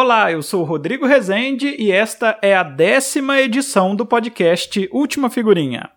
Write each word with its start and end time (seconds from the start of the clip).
Olá, 0.00 0.30
eu 0.30 0.44
sou 0.44 0.62
Rodrigo 0.62 1.06
Rezende 1.06 1.74
e 1.76 1.90
esta 1.90 2.38
é 2.40 2.54
a 2.54 2.62
décima 2.62 3.40
edição 3.40 3.96
do 3.96 4.06
podcast 4.06 4.88
Última 4.92 5.28
Figurinha. 5.28 5.90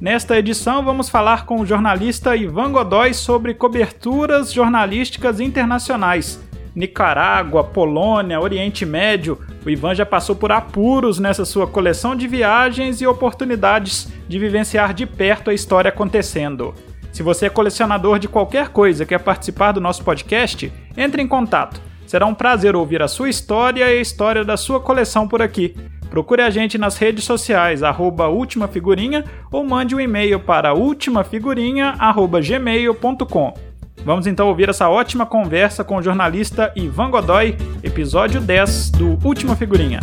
Nesta 0.00 0.36
edição, 0.36 0.84
vamos 0.84 1.08
falar 1.08 1.46
com 1.46 1.60
o 1.60 1.64
jornalista 1.64 2.34
Ivan 2.34 2.72
Godoy 2.72 3.14
sobre 3.14 3.54
coberturas 3.54 4.52
jornalísticas 4.52 5.38
internacionais. 5.38 6.49
Nicarágua, 6.74 7.64
Polônia, 7.64 8.40
Oriente 8.40 8.86
Médio, 8.86 9.38
o 9.64 9.70
Ivan 9.70 9.94
já 9.94 10.06
passou 10.06 10.34
por 10.34 10.52
apuros 10.52 11.18
nessa 11.18 11.44
sua 11.44 11.66
coleção 11.66 12.16
de 12.16 12.26
viagens 12.26 13.00
e 13.00 13.06
oportunidades 13.06 14.10
de 14.28 14.38
vivenciar 14.38 14.94
de 14.94 15.06
perto 15.06 15.50
a 15.50 15.54
história 15.54 15.88
acontecendo. 15.88 16.74
Se 17.12 17.22
você 17.22 17.46
é 17.46 17.50
colecionador 17.50 18.18
de 18.18 18.28
qualquer 18.28 18.68
coisa 18.68 19.02
e 19.02 19.06
quer 19.06 19.20
participar 19.20 19.72
do 19.72 19.80
nosso 19.80 20.04
podcast, 20.04 20.72
entre 20.96 21.20
em 21.20 21.28
contato. 21.28 21.80
Será 22.06 22.24
um 22.26 22.34
prazer 22.34 22.74
ouvir 22.74 23.02
a 23.02 23.08
sua 23.08 23.28
história 23.28 23.84
e 23.84 23.98
a 23.98 24.00
história 24.00 24.42
da 24.44 24.56
sua 24.56 24.80
coleção 24.80 25.28
por 25.28 25.42
aqui. 25.42 25.76
Procure 26.08 26.42
a 26.42 26.50
gente 26.50 26.76
nas 26.76 26.96
redes 26.96 27.22
sociais, 27.24 27.84
arroba 27.84 28.26
Última 28.26 28.66
Figurinha, 28.66 29.24
ou 29.52 29.62
mande 29.62 29.94
um 29.94 30.00
e-mail 30.00 30.40
para 30.40 30.74
ultimafigurinha.gmail.com. 30.74 33.69
Vamos 34.04 34.26
então 34.26 34.48
ouvir 34.48 34.70
essa 34.70 34.88
ótima 34.88 35.26
conversa 35.26 35.84
com 35.84 35.96
o 35.96 36.02
jornalista 36.02 36.72
Ivan 36.74 37.10
Godoy, 37.10 37.54
episódio 37.82 38.40
10 38.40 38.92
do 38.92 39.18
Última 39.26 39.54
Figurinha. 39.54 40.00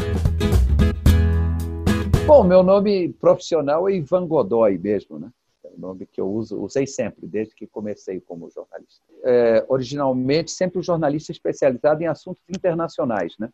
Bom, 2.27 2.43
meu 2.43 2.61
nome 2.61 3.11
profissional 3.13 3.89
é 3.89 3.95
Ivan 3.95 4.27
Godoy 4.27 4.77
mesmo, 4.77 5.17
né? 5.17 5.29
É 5.65 5.70
o 5.75 5.79
nome 5.79 6.05
que 6.05 6.21
eu 6.21 6.29
uso, 6.29 6.61
usei 6.61 6.85
sempre, 6.85 7.25
desde 7.25 7.55
que 7.55 7.65
comecei 7.65 8.21
como 8.21 8.51
jornalista. 8.51 9.01
É, 9.23 9.65
originalmente, 9.67 10.51
sempre 10.51 10.77
um 10.77 10.84
jornalista 10.84 11.32
especializado 11.32 12.04
em 12.04 12.05
assuntos 12.05 12.43
internacionais, 12.48 13.34
né? 13.39 13.49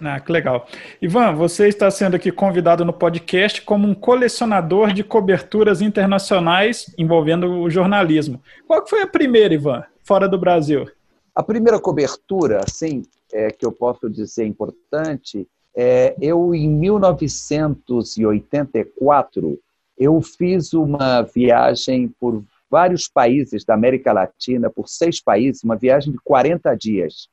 Ah, 0.00 0.20
que 0.20 0.32
legal. 0.32 0.66
Ivan, 1.00 1.34
você 1.34 1.68
está 1.68 1.88
sendo 1.90 2.16
aqui 2.16 2.32
convidado 2.32 2.84
no 2.84 2.92
podcast 2.92 3.62
como 3.62 3.86
um 3.86 3.94
colecionador 3.94 4.92
de 4.92 5.04
coberturas 5.04 5.80
internacionais 5.80 6.92
envolvendo 6.98 7.60
o 7.60 7.70
jornalismo. 7.70 8.42
Qual 8.66 8.84
foi 8.86 9.02
a 9.02 9.06
primeira, 9.06 9.54
Ivan, 9.54 9.84
fora 10.02 10.28
do 10.28 10.36
Brasil? 10.38 10.90
A 11.34 11.42
primeira 11.42 11.80
cobertura, 11.80 12.60
assim, 12.64 13.02
é, 13.32 13.50
que 13.50 13.64
eu 13.64 13.72
posso 13.72 14.10
dizer 14.10 14.44
importante, 14.44 15.48
é, 15.74 16.14
eu 16.20 16.54
em 16.54 16.68
1984 16.68 19.58
eu 19.98 20.20
fiz 20.20 20.74
uma 20.74 21.22
viagem 21.22 22.08
por 22.20 22.44
vários 22.70 23.08
países 23.08 23.64
da 23.64 23.72
América 23.74 24.12
Latina, 24.12 24.68
por 24.68 24.86
seis 24.88 25.18
países, 25.20 25.62
uma 25.62 25.76
viagem 25.76 26.12
de 26.12 26.18
40 26.18 26.74
dias 26.74 27.30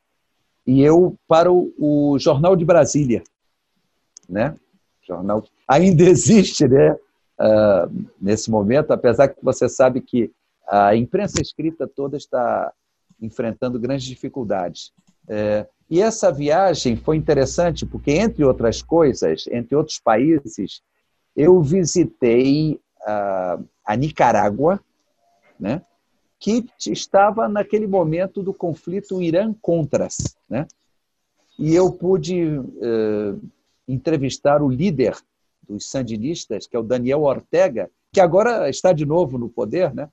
e 0.66 0.82
eu 0.82 1.18
para 1.28 1.52
o, 1.52 2.18
Jornal 2.20 2.56
de 2.56 2.66
Brasília, 2.66 3.24
né? 4.28 4.56
Jornal 5.02 5.44
ainda 5.68 6.04
existe, 6.10 6.68
né? 6.68 6.96
Uh, 7.40 8.06
nesse 8.20 8.52
momento, 8.52 8.92
apesar 8.92 9.30
que 9.30 9.44
você 9.44 9.70
sabe 9.70 10.02
que 10.02 10.30
a 10.68 10.96
imprensa 10.96 11.42
escrita 11.42 11.88
toda 11.88 12.18
está 12.18 12.72
enfrentando 13.20 13.80
grandes 13.80 14.06
dificuldades. 14.06 14.92
É, 15.28 15.66
e 15.90 16.02
essa 16.02 16.32
viagem 16.32 16.96
foi 16.96 17.16
interessante 17.16 17.86
porque, 17.86 18.12
entre 18.12 18.44
outras 18.44 18.82
coisas, 18.82 19.48
entre 19.48 19.76
outros 19.76 20.00
países, 20.00 20.82
eu 21.36 21.62
visitei 21.62 22.80
a, 23.04 23.60
a 23.86 23.96
Nicarágua, 23.96 24.80
né? 25.60 25.82
Que 26.40 26.66
estava 26.88 27.50
naquele 27.50 27.86
momento 27.86 28.42
do 28.42 28.54
conflito 28.54 29.22
Irã-Contras. 29.22 30.38
Né? 30.50 30.66
E 31.58 31.76
eu 31.76 31.92
pude 31.92 32.58
uh, 32.58 33.40
entrevistar 33.88 34.62
o 34.62 34.70
líder 34.70 35.18
dos 35.68 35.90
sandinistas, 35.90 36.66
que 36.66 36.76
é 36.76 36.80
o 36.80 36.84
Daniel 36.84 37.24
Ortega, 37.24 37.90
que 38.12 38.22
agora 38.22 38.70
está 38.70 38.94
de 38.94 39.06
novo 39.06 39.38
no 39.38 39.50
poder, 39.50 39.94
né? 39.94 40.10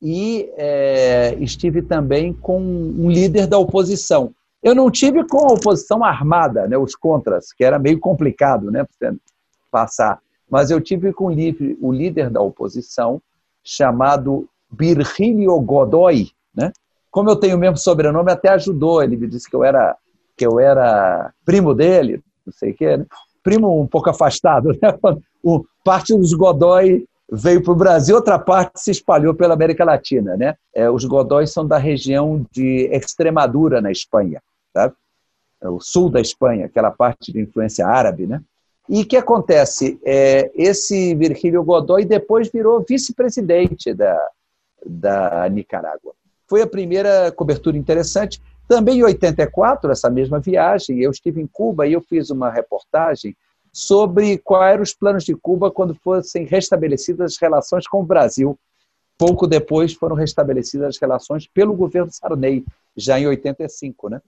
e 0.00 0.50
é, 0.56 1.34
estive 1.40 1.82
também 1.82 2.32
com 2.32 2.60
um 2.60 3.10
líder 3.10 3.46
da 3.46 3.58
oposição. 3.58 4.34
Eu 4.62 4.74
não 4.74 4.90
tive 4.90 5.26
com 5.26 5.38
a 5.38 5.52
oposição 5.54 6.04
armada, 6.04 6.66
né, 6.68 6.76
os 6.76 6.94
contras, 6.94 7.52
que 7.52 7.64
era 7.64 7.78
meio 7.78 7.98
complicado 7.98 8.70
né, 8.70 8.86
passar, 9.70 10.20
mas 10.48 10.70
eu 10.70 10.80
tive 10.80 11.12
com 11.12 11.26
o 11.26 11.92
líder 11.92 12.30
da 12.30 12.40
oposição, 12.40 13.20
chamado 13.62 14.48
Virgílio 14.78 15.58
Godoy, 15.60 16.30
né? 16.54 16.72
Como 17.10 17.30
eu 17.30 17.36
tenho 17.36 17.56
o 17.56 17.58
mesmo 17.58 17.76
sobrenome, 17.76 18.30
até 18.30 18.48
ajudou. 18.50 19.02
Ele 19.02 19.16
me 19.16 19.28
disse 19.28 19.48
que 19.48 19.54
eu 19.54 19.62
era 19.62 19.96
que 20.36 20.44
eu 20.44 20.58
era 20.58 21.32
primo 21.44 21.74
dele, 21.74 22.20
não 22.44 22.52
sei 22.52 22.72
o 22.72 22.74
quê, 22.74 22.96
né? 22.96 23.06
primo 23.44 23.80
um 23.80 23.86
pouco 23.86 24.10
afastado. 24.10 24.70
Né? 24.70 24.98
O, 25.46 25.62
parte 25.84 26.16
dos 26.16 26.32
Godoy 26.32 27.06
veio 27.30 27.62
para 27.62 27.72
o 27.74 27.76
Brasil, 27.76 28.16
outra 28.16 28.38
parte 28.38 28.80
se 28.80 28.90
espalhou 28.90 29.34
pela 29.34 29.52
América 29.52 29.84
Latina. 29.84 30.38
Né? 30.38 30.54
É, 30.74 30.88
os 30.88 31.04
Godoy 31.04 31.46
são 31.46 31.66
da 31.66 31.76
região 31.76 32.46
de 32.50 32.88
Extremadura, 32.90 33.82
na 33.82 33.92
Espanha, 33.92 34.40
tá? 34.72 34.90
É 35.60 35.68
o 35.68 35.78
sul 35.80 36.08
da 36.08 36.18
Espanha, 36.18 36.64
aquela 36.64 36.90
parte 36.90 37.30
de 37.30 37.42
influência 37.42 37.86
árabe. 37.86 38.26
Né? 38.26 38.40
E 38.88 39.02
o 39.02 39.06
que 39.06 39.18
acontece? 39.18 40.00
É, 40.02 40.50
esse 40.54 41.14
Virgílio 41.14 41.62
Godoy 41.62 42.06
depois 42.06 42.50
virou 42.50 42.82
vice-presidente 42.88 43.92
da, 43.92 44.18
da 44.84 45.48
Nicarágua. 45.48 46.14
Foi 46.46 46.62
a 46.62 46.66
primeira 46.66 47.32
cobertura 47.32 47.76
interessante. 47.76 48.40
Também 48.68 48.98
em 48.98 49.02
84, 49.02 49.90
essa 49.90 50.10
mesma 50.10 50.40
viagem, 50.40 51.00
eu 51.00 51.10
estive 51.10 51.40
em 51.40 51.46
Cuba 51.46 51.86
e 51.86 51.92
eu 51.92 52.00
fiz 52.00 52.30
uma 52.30 52.50
reportagem 52.50 53.36
sobre 53.72 54.38
quais 54.38 54.74
eram 54.74 54.82
os 54.82 54.94
planos 54.94 55.24
de 55.24 55.34
Cuba 55.34 55.70
quando 55.70 55.94
fossem 55.96 56.44
restabelecidas 56.44 57.32
as 57.32 57.38
relações 57.38 57.88
com 57.88 58.00
o 58.00 58.06
Brasil. 58.06 58.58
Pouco 59.18 59.46
depois 59.46 59.92
foram 59.92 60.14
restabelecidas 60.16 60.88
as 60.88 60.98
relações 60.98 61.46
pelo 61.46 61.74
governo 61.74 62.12
Sarney, 62.12 62.64
já 62.96 63.18
em 63.18 63.26
85, 63.26 64.08
né? 64.08 64.22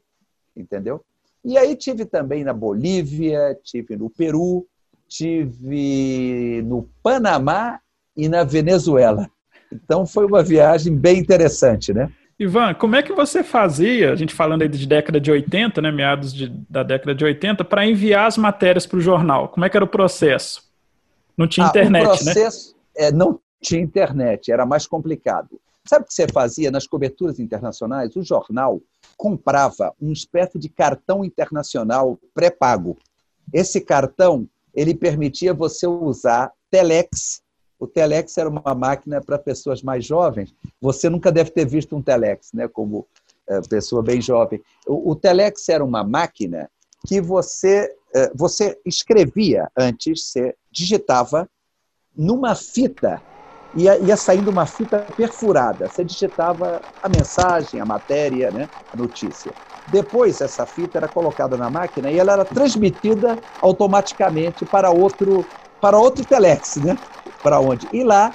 Entendeu? 0.57 1.05
E 1.45 1.57
aí 1.57 1.77
tive 1.77 2.05
também 2.05 2.43
na 2.43 2.53
Bolívia, 2.53 3.57
tive 3.63 3.97
no 3.97 4.11
Peru, 4.11 4.67
tive 5.07 6.63
no 6.63 6.89
Panamá 7.03 7.81
e 8.17 8.29
na 8.29 8.43
Venezuela. 8.43 9.31
Então 9.73 10.07
foi 10.07 10.27
uma 10.27 10.43
viagem 10.43 10.97
bem 10.97 11.19
interessante, 11.19 11.93
né? 11.93 12.11
Ivan, 12.39 12.75
como 12.75 12.97
é 12.97 13.03
que 13.03 13.15
você 13.15 13.43
fazia, 13.43 14.13
a 14.13 14.17
gente 14.17 14.35
falando 14.35 14.61
aí 14.61 14.69
de 14.69 14.87
década 14.87 15.19
de 15.19 15.31
80, 15.31 15.81
né, 15.81 15.91
meados 15.91 16.35
de, 16.35 16.49
da 16.69 16.83
década 16.83 17.15
de 17.15 17.25
80, 17.25 17.65
para 17.65 17.87
enviar 17.87 18.27
as 18.27 18.37
matérias 18.37 18.87
para 18.87 18.99
o 18.99 19.01
jornal? 19.01 19.49
Como 19.49 19.65
é 19.65 19.71
que 19.71 19.77
era 19.77 19.85
o 19.85 19.89
processo? 19.89 20.63
Não 21.37 21.49
tinha 21.49 21.67
ah, 21.67 21.71
internet, 21.71 22.05
o 22.05 22.09
né? 22.09 22.15
processo, 22.15 22.75
né? 22.75 23.07
É, 23.07 23.13
não 23.13 23.41
tinha 23.63 23.81
internet, 23.81 24.53
era 24.53 24.67
mais 24.67 24.87
complicado. 24.87 25.59
Sabe 25.87 26.05
o 26.05 26.09
que 26.09 26.15
você 26.15 26.27
fazia 26.29 26.71
nas 26.71 26.87
coberturas 26.87 27.39
internacionais? 27.39 28.15
O 28.17 28.23
jornal 28.23 28.81
comprava 29.17 29.95
uma 30.01 30.13
espécie 30.13 30.59
de 30.59 30.69
cartão 30.69 31.25
internacional 31.25 32.19
pré-pago. 32.35 32.99
Esse 33.53 33.81
cartão 33.81 34.47
ele 34.75 34.95
permitia 34.95 35.55
você 35.55 35.87
usar 35.87 36.53
telex 36.71 37.41
o 37.79 37.87
telex 37.87 38.37
era 38.39 38.49
uma 38.49 38.75
máquina 38.75 39.21
para 39.21 39.39
pessoas 39.39 39.83
mais 39.83 40.05
jovens. 40.05 40.55
Você 40.81 41.09
nunca 41.09 41.31
deve 41.31 41.51
ter 41.51 41.67
visto 41.67 41.95
um 41.97 42.03
telex, 42.03 42.53
né? 42.53 42.69
Como 42.69 43.07
é, 43.49 43.61
pessoa 43.63 44.03
bem 44.03 44.21
jovem. 44.21 44.61
O, 44.87 45.13
o, 45.13 45.15
telex 45.15 45.69
era 45.69 45.85
uma 45.85 46.03
máquina 46.03 46.69
que 47.07 47.21
você 47.21 47.95
é, 48.15 48.31
você 48.35 48.79
escrevia 48.85 49.71
antes, 49.77 50.29
você 50.29 50.55
digitava 50.71 51.49
numa 52.17 52.55
fita 52.55 53.23
ia, 53.77 53.99
ia 53.99 54.17
saindo 54.17 54.51
uma 54.51 54.67
fita 54.67 55.07
perfurada. 55.17 55.89
Você 55.89 56.03
digitava 56.05 56.83
a 57.03 57.09
mensagem, 57.09 57.79
a 57.79 57.85
matéria, 57.85 58.51
né? 58.51 58.69
A 58.93 58.97
notícia. 58.97 59.53
Depois 59.87 60.41
essa 60.41 60.67
fita 60.67 60.99
era 60.99 61.09
colocada 61.09 61.57
na 61.57 61.71
máquina 61.71 62.11
e 62.11 62.19
ela 62.19 62.33
era 62.33 62.45
transmitida 62.45 63.39
automaticamente 63.61 64.65
para 64.65 64.91
outro 64.91 65.47
para 65.81 65.99
outro 65.99 66.25
telex, 66.25 66.77
né? 66.77 66.99
Para 67.47 67.61
onde? 67.61 67.89
E 67.93 68.03
lá 68.03 68.35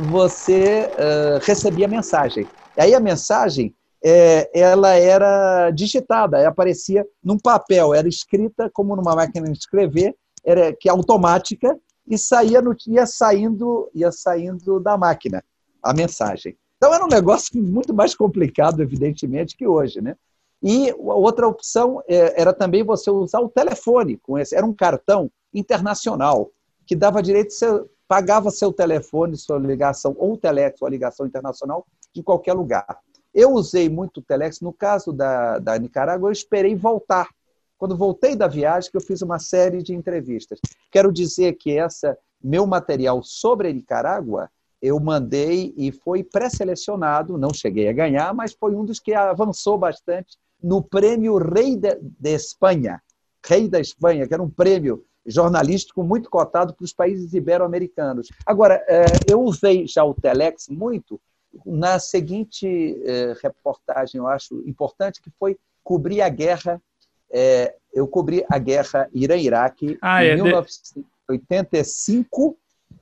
você 0.00 0.90
uh, 0.94 1.38
recebia 1.44 1.84
a 1.84 1.88
mensagem. 1.88 2.46
Aí 2.78 2.94
a 2.94 3.00
mensagem 3.00 3.74
é, 4.02 4.48
ela 4.58 4.94
era 4.94 5.70
digitada, 5.70 6.48
aparecia 6.48 7.06
num 7.22 7.38
papel, 7.38 7.92
era 7.92 8.08
escrita 8.08 8.70
como 8.72 8.96
numa 8.96 9.14
máquina 9.14 9.50
de 9.52 9.58
escrever, 9.58 10.16
era 10.42 10.72
que 10.72 10.88
é 10.88 10.90
automática 10.90 11.78
e 12.06 12.16
saía 12.16 12.62
no, 12.62 12.74
ia 12.86 13.04
saindo 13.04 13.90
ia 13.94 14.10
saindo 14.10 14.80
da 14.80 14.96
máquina 14.96 15.44
a 15.82 15.92
mensagem. 15.92 16.56
Então 16.78 16.94
era 16.94 17.04
um 17.04 17.08
negócio 17.08 17.50
muito 17.60 17.92
mais 17.92 18.14
complicado, 18.14 18.80
evidentemente, 18.80 19.58
que 19.58 19.66
hoje, 19.66 20.00
né? 20.00 20.16
E 20.62 20.94
outra 20.96 21.46
opção 21.46 22.02
é, 22.08 22.40
era 22.40 22.54
também 22.54 22.82
você 22.82 23.10
usar 23.10 23.40
o 23.40 23.50
telefone 23.50 24.16
com 24.16 24.38
esse, 24.38 24.56
era 24.56 24.64
um 24.64 24.72
cartão 24.72 25.30
internacional 25.52 26.50
que 26.86 26.96
dava 26.96 27.22
direito 27.22 27.48
de 27.48 27.54
você 27.54 27.84
pagava 28.08 28.50
seu 28.50 28.72
telefone, 28.72 29.36
sua 29.36 29.58
ligação, 29.58 30.16
ou 30.18 30.36
telex, 30.36 30.80
ou 30.80 30.88
ligação 30.88 31.26
internacional, 31.26 31.86
de 32.12 32.22
qualquer 32.22 32.54
lugar. 32.54 32.98
Eu 33.34 33.52
usei 33.52 33.88
muito 33.88 34.18
o 34.18 34.22
telex. 34.22 34.60
No 34.60 34.72
caso 34.72 35.12
da, 35.12 35.58
da 35.58 35.78
Nicarágua, 35.78 36.28
eu 36.28 36.32
esperei 36.32 36.74
voltar. 36.74 37.28
Quando 37.76 37.96
voltei 37.96 38.34
da 38.34 38.48
viagem, 38.48 38.90
que 38.90 38.96
eu 38.96 39.00
fiz 39.00 39.20
uma 39.22 39.38
série 39.38 39.82
de 39.82 39.94
entrevistas. 39.94 40.58
Quero 40.90 41.12
dizer 41.12 41.52
que 41.52 41.78
essa 41.78 42.18
meu 42.42 42.66
material 42.66 43.22
sobre 43.22 43.68
a 43.68 43.72
Nicarágua 43.72 44.50
eu 44.80 44.98
mandei 44.98 45.74
e 45.76 45.90
foi 45.90 46.22
pré-selecionado, 46.22 47.36
não 47.36 47.52
cheguei 47.52 47.88
a 47.88 47.92
ganhar, 47.92 48.32
mas 48.32 48.52
foi 48.52 48.74
um 48.74 48.84
dos 48.84 49.00
que 49.00 49.12
avançou 49.12 49.76
bastante 49.76 50.36
no 50.62 50.82
prêmio 50.82 51.36
Rei 51.36 51.76
de, 51.76 51.96
de 52.00 52.34
Espanha, 52.34 53.02
Rei 53.44 53.68
da 53.68 53.80
Espanha, 53.80 54.26
que 54.26 54.34
era 54.34 54.42
um 54.42 54.50
prêmio 54.50 55.04
jornalístico 55.30 56.02
muito 56.02 56.28
cotado 56.30 56.74
para 56.74 56.84
os 56.84 56.92
países 56.92 57.32
ibero-americanos. 57.34 58.28
Agora, 58.44 58.84
é, 58.88 59.04
eu 59.26 59.40
usei 59.42 59.86
já 59.86 60.04
o 60.04 60.14
Telex 60.14 60.66
muito 60.68 61.20
na 61.64 61.98
seguinte 61.98 63.00
é, 63.04 63.34
reportagem, 63.42 64.18
eu 64.18 64.26
acho 64.26 64.62
importante, 64.66 65.22
que 65.22 65.30
foi 65.38 65.56
cobrir 65.84 66.20
a 66.22 66.28
guerra. 66.28 66.82
É, 67.30 67.74
eu 67.92 68.08
cobri 68.08 68.44
a 68.48 68.58
guerra 68.58 69.08
Irã-Iraque 69.12 69.98
ah, 70.00 70.24
em 70.24 70.28
é, 70.28 70.36
1985 70.36 72.56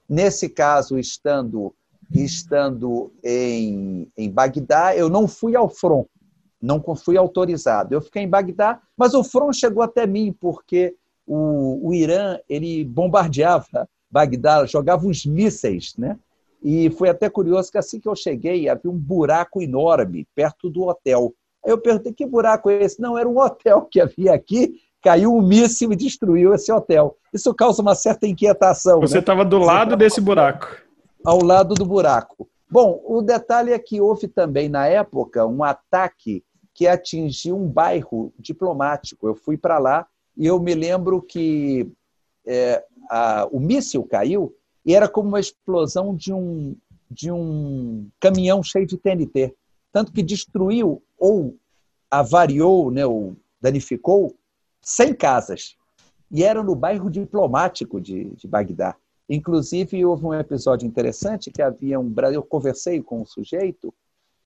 Nesse 0.09 0.49
caso, 0.49 0.99
estando, 0.99 1.75
estando 2.13 3.13
em, 3.23 4.11
em 4.17 4.31
Bagdá, 4.31 4.97
eu 4.97 5.09
não 5.09 5.27
fui 5.27 5.57
ao 5.57 5.69
front, 5.69 6.07
não 6.63 6.81
fui 6.95 7.17
autorizado. 7.17 7.95
Eu 7.95 8.01
fiquei 8.01 8.23
em 8.23 8.29
Bagdá, 8.29 8.81
mas 8.97 9.15
o 9.15 9.25
front 9.25 9.55
chegou 9.55 9.83
até 9.83 10.07
mim, 10.07 10.33
porque 10.33 10.95
o, 11.27 11.89
o 11.89 11.95
Irã 11.95 12.39
ele 12.49 12.85
bombardeava 12.85 13.89
Bagdá, 14.11 14.65
jogava 14.67 15.07
uns 15.07 15.27
mísseis, 15.27 15.95
né? 15.99 16.19
E 16.63 16.91
foi 16.91 17.09
até 17.09 17.29
curioso 17.29 17.71
que 17.71 17.79
assim 17.79 18.01
que 18.01 18.09
eu 18.09 18.17
cheguei, 18.17 18.69
havia 18.69 18.91
um 18.91 18.97
buraco 18.97 19.61
enorme 19.61 20.27
perto 20.35 20.71
do 20.71 20.85
hotel. 20.85 21.35
Aí 21.65 21.71
eu 21.71 21.79
perguntei, 21.79 22.13
que 22.13 22.25
buraco 22.25 22.71
é 22.71 22.83
esse? 22.83 23.01
Não, 23.01 23.19
era 23.19 23.29
um 23.29 23.39
hotel 23.39 23.83
que 23.83 24.01
havia 24.01 24.33
aqui 24.33 24.81
caiu 25.07 25.33
um 25.33 25.41
míssil 25.41 25.93
e 25.93 25.97
destruiu 25.97 26.53
esse 26.53 26.73
hotel. 26.73 27.17
Isso 27.33 27.55
causa 27.55 27.81
uma 27.81 27.95
certa 27.95 28.27
inquietação. 28.27 29.01
Você 29.01 29.21
estava 29.21 29.45
né? 29.45 29.51
do 29.51 29.59
lado 29.61 29.97
desse 29.97 30.21
buraco. 30.21 30.67
Ao 31.25 31.45
lado 31.45 31.75
do 31.75 31.87
buraco. 31.87 32.49
Bom, 32.69 33.01
o 33.05 33.23
detalhe 33.23 33.73
é 33.73 33.79
que 33.79 34.01
houve 34.01 34.27
também, 34.27 34.69
na 34.69 34.89
época, 34.89 35.47
um 35.47 35.63
ataque 35.63 36.43
que 36.75 36.89
atingiu 36.89 37.57
um 37.57 37.69
bairro 37.69 38.33
diplomático. 38.37 39.29
Eu 39.29 39.37
fui 39.37 39.57
para 39.57 39.79
lá 39.79 40.07
e 40.37 40.47
eu 40.47 40.61
me 40.61 40.75
lembro 40.75 41.23
que 41.23 41.91
é, 42.47 42.85
a, 43.11 43.49
o 43.51 43.59
míssil 43.59 44.05
caiu 44.05 44.55
e 44.85 44.95
era 44.95 45.09
como 45.09 45.29
uma 45.29 45.41
explosão 45.41 46.15
de 46.15 46.33
um, 46.33 46.77
de 47.11 47.31
um 47.31 48.09
caminhão 48.21 48.63
cheio 48.63 48.87
de 48.87 48.97
TNT. 48.97 49.55
Tanto 49.91 50.13
que 50.13 50.23
destruiu 50.23 51.03
ou 51.19 51.57
avariou, 52.11 52.91
né, 52.91 53.07
ou 53.07 53.37
danificou 53.61 54.37
100 54.83 55.15
casas. 55.15 55.77
E 56.31 56.45
era 56.45 56.63
no 56.63 56.75
bairro 56.75 57.11
diplomático 57.11 58.01
de, 58.01 58.31
de 58.31 58.47
Bagdá. 58.47 58.95
Inclusive, 59.29 60.05
houve 60.05 60.25
um 60.25 60.35
episódio 60.35 60.87
interessante 60.87 61.51
que 61.51 61.63
havia 61.63 61.99
um. 61.99 62.13
Eu 62.33 62.43
conversei 62.43 63.03
com 63.03 63.23
um 63.23 63.27
sujeito 63.27 63.93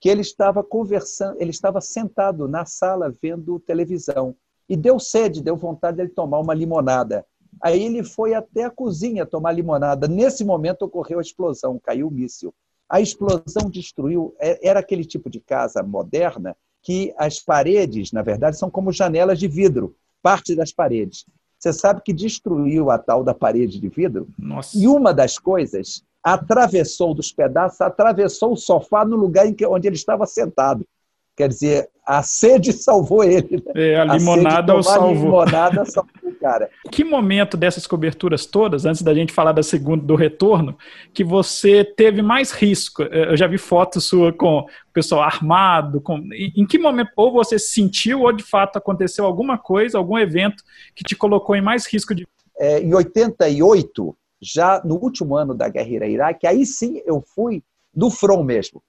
que 0.00 0.08
ele 0.08 0.22
estava 0.22 0.64
conversando, 0.64 1.36
ele 1.38 1.50
estava 1.50 1.80
sentado 1.82 2.48
na 2.48 2.64
sala 2.64 3.12
vendo 3.22 3.60
televisão 3.60 4.34
e 4.70 4.76
deu 4.76 5.00
sede, 5.00 5.42
deu 5.42 5.56
vontade 5.56 5.96
de 5.96 6.04
ele 6.04 6.10
tomar 6.10 6.38
uma 6.38 6.54
limonada. 6.54 7.26
Aí 7.60 7.82
ele 7.82 8.04
foi 8.04 8.34
até 8.34 8.62
a 8.62 8.70
cozinha 8.70 9.26
tomar 9.26 9.50
limonada. 9.50 10.06
Nesse 10.06 10.44
momento 10.44 10.82
ocorreu 10.82 11.18
a 11.18 11.22
explosão, 11.22 11.80
caiu 11.82 12.06
o 12.06 12.10
míssil. 12.10 12.54
A 12.88 13.00
explosão 13.00 13.68
destruiu, 13.68 14.32
é, 14.38 14.66
era 14.66 14.78
aquele 14.78 15.04
tipo 15.04 15.28
de 15.28 15.40
casa 15.40 15.82
moderna 15.82 16.56
que 16.82 17.12
as 17.18 17.40
paredes, 17.40 18.12
na 18.12 18.22
verdade, 18.22 18.56
são 18.56 18.70
como 18.70 18.92
janelas 18.92 19.40
de 19.40 19.48
vidro 19.48 19.96
parte 20.22 20.54
das 20.54 20.72
paredes. 20.72 21.26
Você 21.58 21.72
sabe 21.72 22.00
que 22.02 22.12
destruiu 22.12 22.90
a 22.90 22.98
tal 22.98 23.24
da 23.24 23.34
parede 23.34 23.80
de 23.80 23.88
vidro? 23.88 24.28
Nossa. 24.38 24.78
E 24.78 24.86
uma 24.86 25.12
das 25.12 25.36
coisas 25.36 26.04
atravessou 26.22 27.12
dos 27.12 27.32
pedaços, 27.32 27.80
atravessou 27.80 28.52
o 28.52 28.56
sofá 28.56 29.04
no 29.04 29.16
lugar 29.16 29.46
em 29.46 29.54
que, 29.54 29.66
onde 29.66 29.88
ele 29.88 29.96
estava 29.96 30.26
sentado. 30.26 30.86
Quer 31.40 31.48
dizer, 31.48 31.88
a 32.06 32.22
sede 32.22 32.70
salvou 32.70 33.24
ele. 33.24 33.64
Né? 33.64 33.92
É, 33.92 33.96
a 33.98 34.04
limonada 34.04 34.74
o 34.74 34.82
salvou. 34.82 35.40
A 35.40 35.46
limonada 35.46 35.86
salvou 35.86 36.30
o 36.30 36.34
cara. 36.34 36.68
Que 36.92 37.02
momento 37.02 37.56
dessas 37.56 37.86
coberturas 37.86 38.44
todas, 38.44 38.84
antes 38.84 39.00
da 39.00 39.14
gente 39.14 39.32
falar 39.32 39.52
da 39.52 39.62
segunda, 39.62 40.04
do 40.04 40.14
retorno, 40.16 40.76
que 41.14 41.24
você 41.24 41.82
teve 41.82 42.20
mais 42.20 42.52
risco? 42.52 43.04
Eu 43.04 43.38
já 43.38 43.46
vi 43.46 43.56
fotos 43.56 44.04
sua 44.04 44.34
com 44.34 44.58
o 44.58 44.66
pessoal 44.92 45.22
armado. 45.22 45.98
Com... 46.02 46.18
Em 46.34 46.66
que 46.66 46.78
momento, 46.78 47.10
ou 47.16 47.32
você 47.32 47.58
sentiu, 47.58 48.20
ou 48.20 48.32
de 48.32 48.44
fato 48.44 48.76
aconteceu 48.76 49.24
alguma 49.24 49.56
coisa, 49.56 49.96
algum 49.96 50.18
evento 50.18 50.62
que 50.94 51.02
te 51.02 51.16
colocou 51.16 51.56
em 51.56 51.62
mais 51.62 51.86
risco 51.86 52.14
de. 52.14 52.28
É, 52.58 52.80
em 52.80 52.92
88, 52.92 54.14
já 54.42 54.82
no 54.84 54.96
último 54.96 55.36
ano 55.36 55.54
da 55.54 55.70
guerra 55.70 56.06
Iraque, 56.06 56.46
aí 56.46 56.66
sim 56.66 57.00
eu 57.06 57.24
fui 57.34 57.62
no 57.96 58.10
front 58.10 58.44
mesmo. 58.44 58.82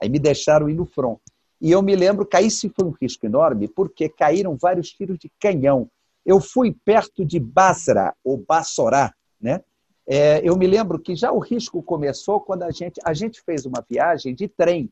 Aí 0.00 0.08
me 0.08 0.18
deixaram 0.18 0.68
ir 0.68 0.74
no 0.74 0.84
front. 0.84 1.18
E 1.62 1.70
eu 1.70 1.80
me 1.80 1.94
lembro 1.94 2.26
que 2.26 2.36
aí 2.36 2.50
sim 2.50 2.68
foi 2.68 2.84
um 2.84 2.94
risco 3.00 3.24
enorme, 3.24 3.68
porque 3.68 4.08
caíram 4.08 4.56
vários 4.60 4.90
tiros 4.90 5.16
de 5.16 5.30
canhão. 5.38 5.88
Eu 6.26 6.40
fui 6.40 6.74
perto 6.84 7.24
de 7.24 7.38
Basra, 7.38 8.12
ou 8.24 8.36
Bassorá, 8.36 9.14
né? 9.40 9.62
É, 10.04 10.40
eu 10.42 10.56
me 10.56 10.66
lembro 10.66 10.98
que 10.98 11.14
já 11.14 11.30
o 11.30 11.38
risco 11.38 11.80
começou 11.80 12.40
quando 12.40 12.64
a 12.64 12.72
gente, 12.72 13.00
a 13.04 13.14
gente 13.14 13.40
fez 13.42 13.64
uma 13.64 13.80
viagem 13.88 14.34
de 14.34 14.48
trem, 14.48 14.90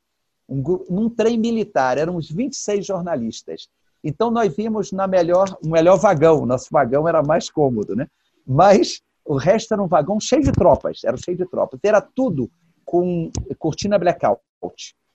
um, 0.48 0.62
num 0.88 1.10
trem 1.10 1.36
militar, 1.36 1.98
eram 1.98 2.16
uns 2.16 2.30
26 2.30 2.86
jornalistas. 2.86 3.68
Então 4.04 4.30
nós 4.30 4.54
vimos 4.54 4.92
na 4.92 5.08
melhor, 5.08 5.58
o 5.64 5.70
melhor 5.70 5.98
vagão, 5.98 6.46
nosso 6.46 6.68
vagão 6.70 7.08
era 7.08 7.20
mais 7.20 7.50
cômodo, 7.50 7.96
né? 7.96 8.06
Mas 8.46 9.02
o 9.24 9.36
resto 9.36 9.74
era 9.74 9.82
um 9.82 9.88
vagão 9.88 10.20
cheio 10.20 10.44
de 10.44 10.52
tropas, 10.52 11.02
era 11.02 11.16
cheio 11.16 11.36
de 11.36 11.46
tropas. 11.46 11.80
Era 11.82 12.00
tudo 12.00 12.48
com 12.84 13.28
cortina 13.58 13.98
blackout 13.98 14.40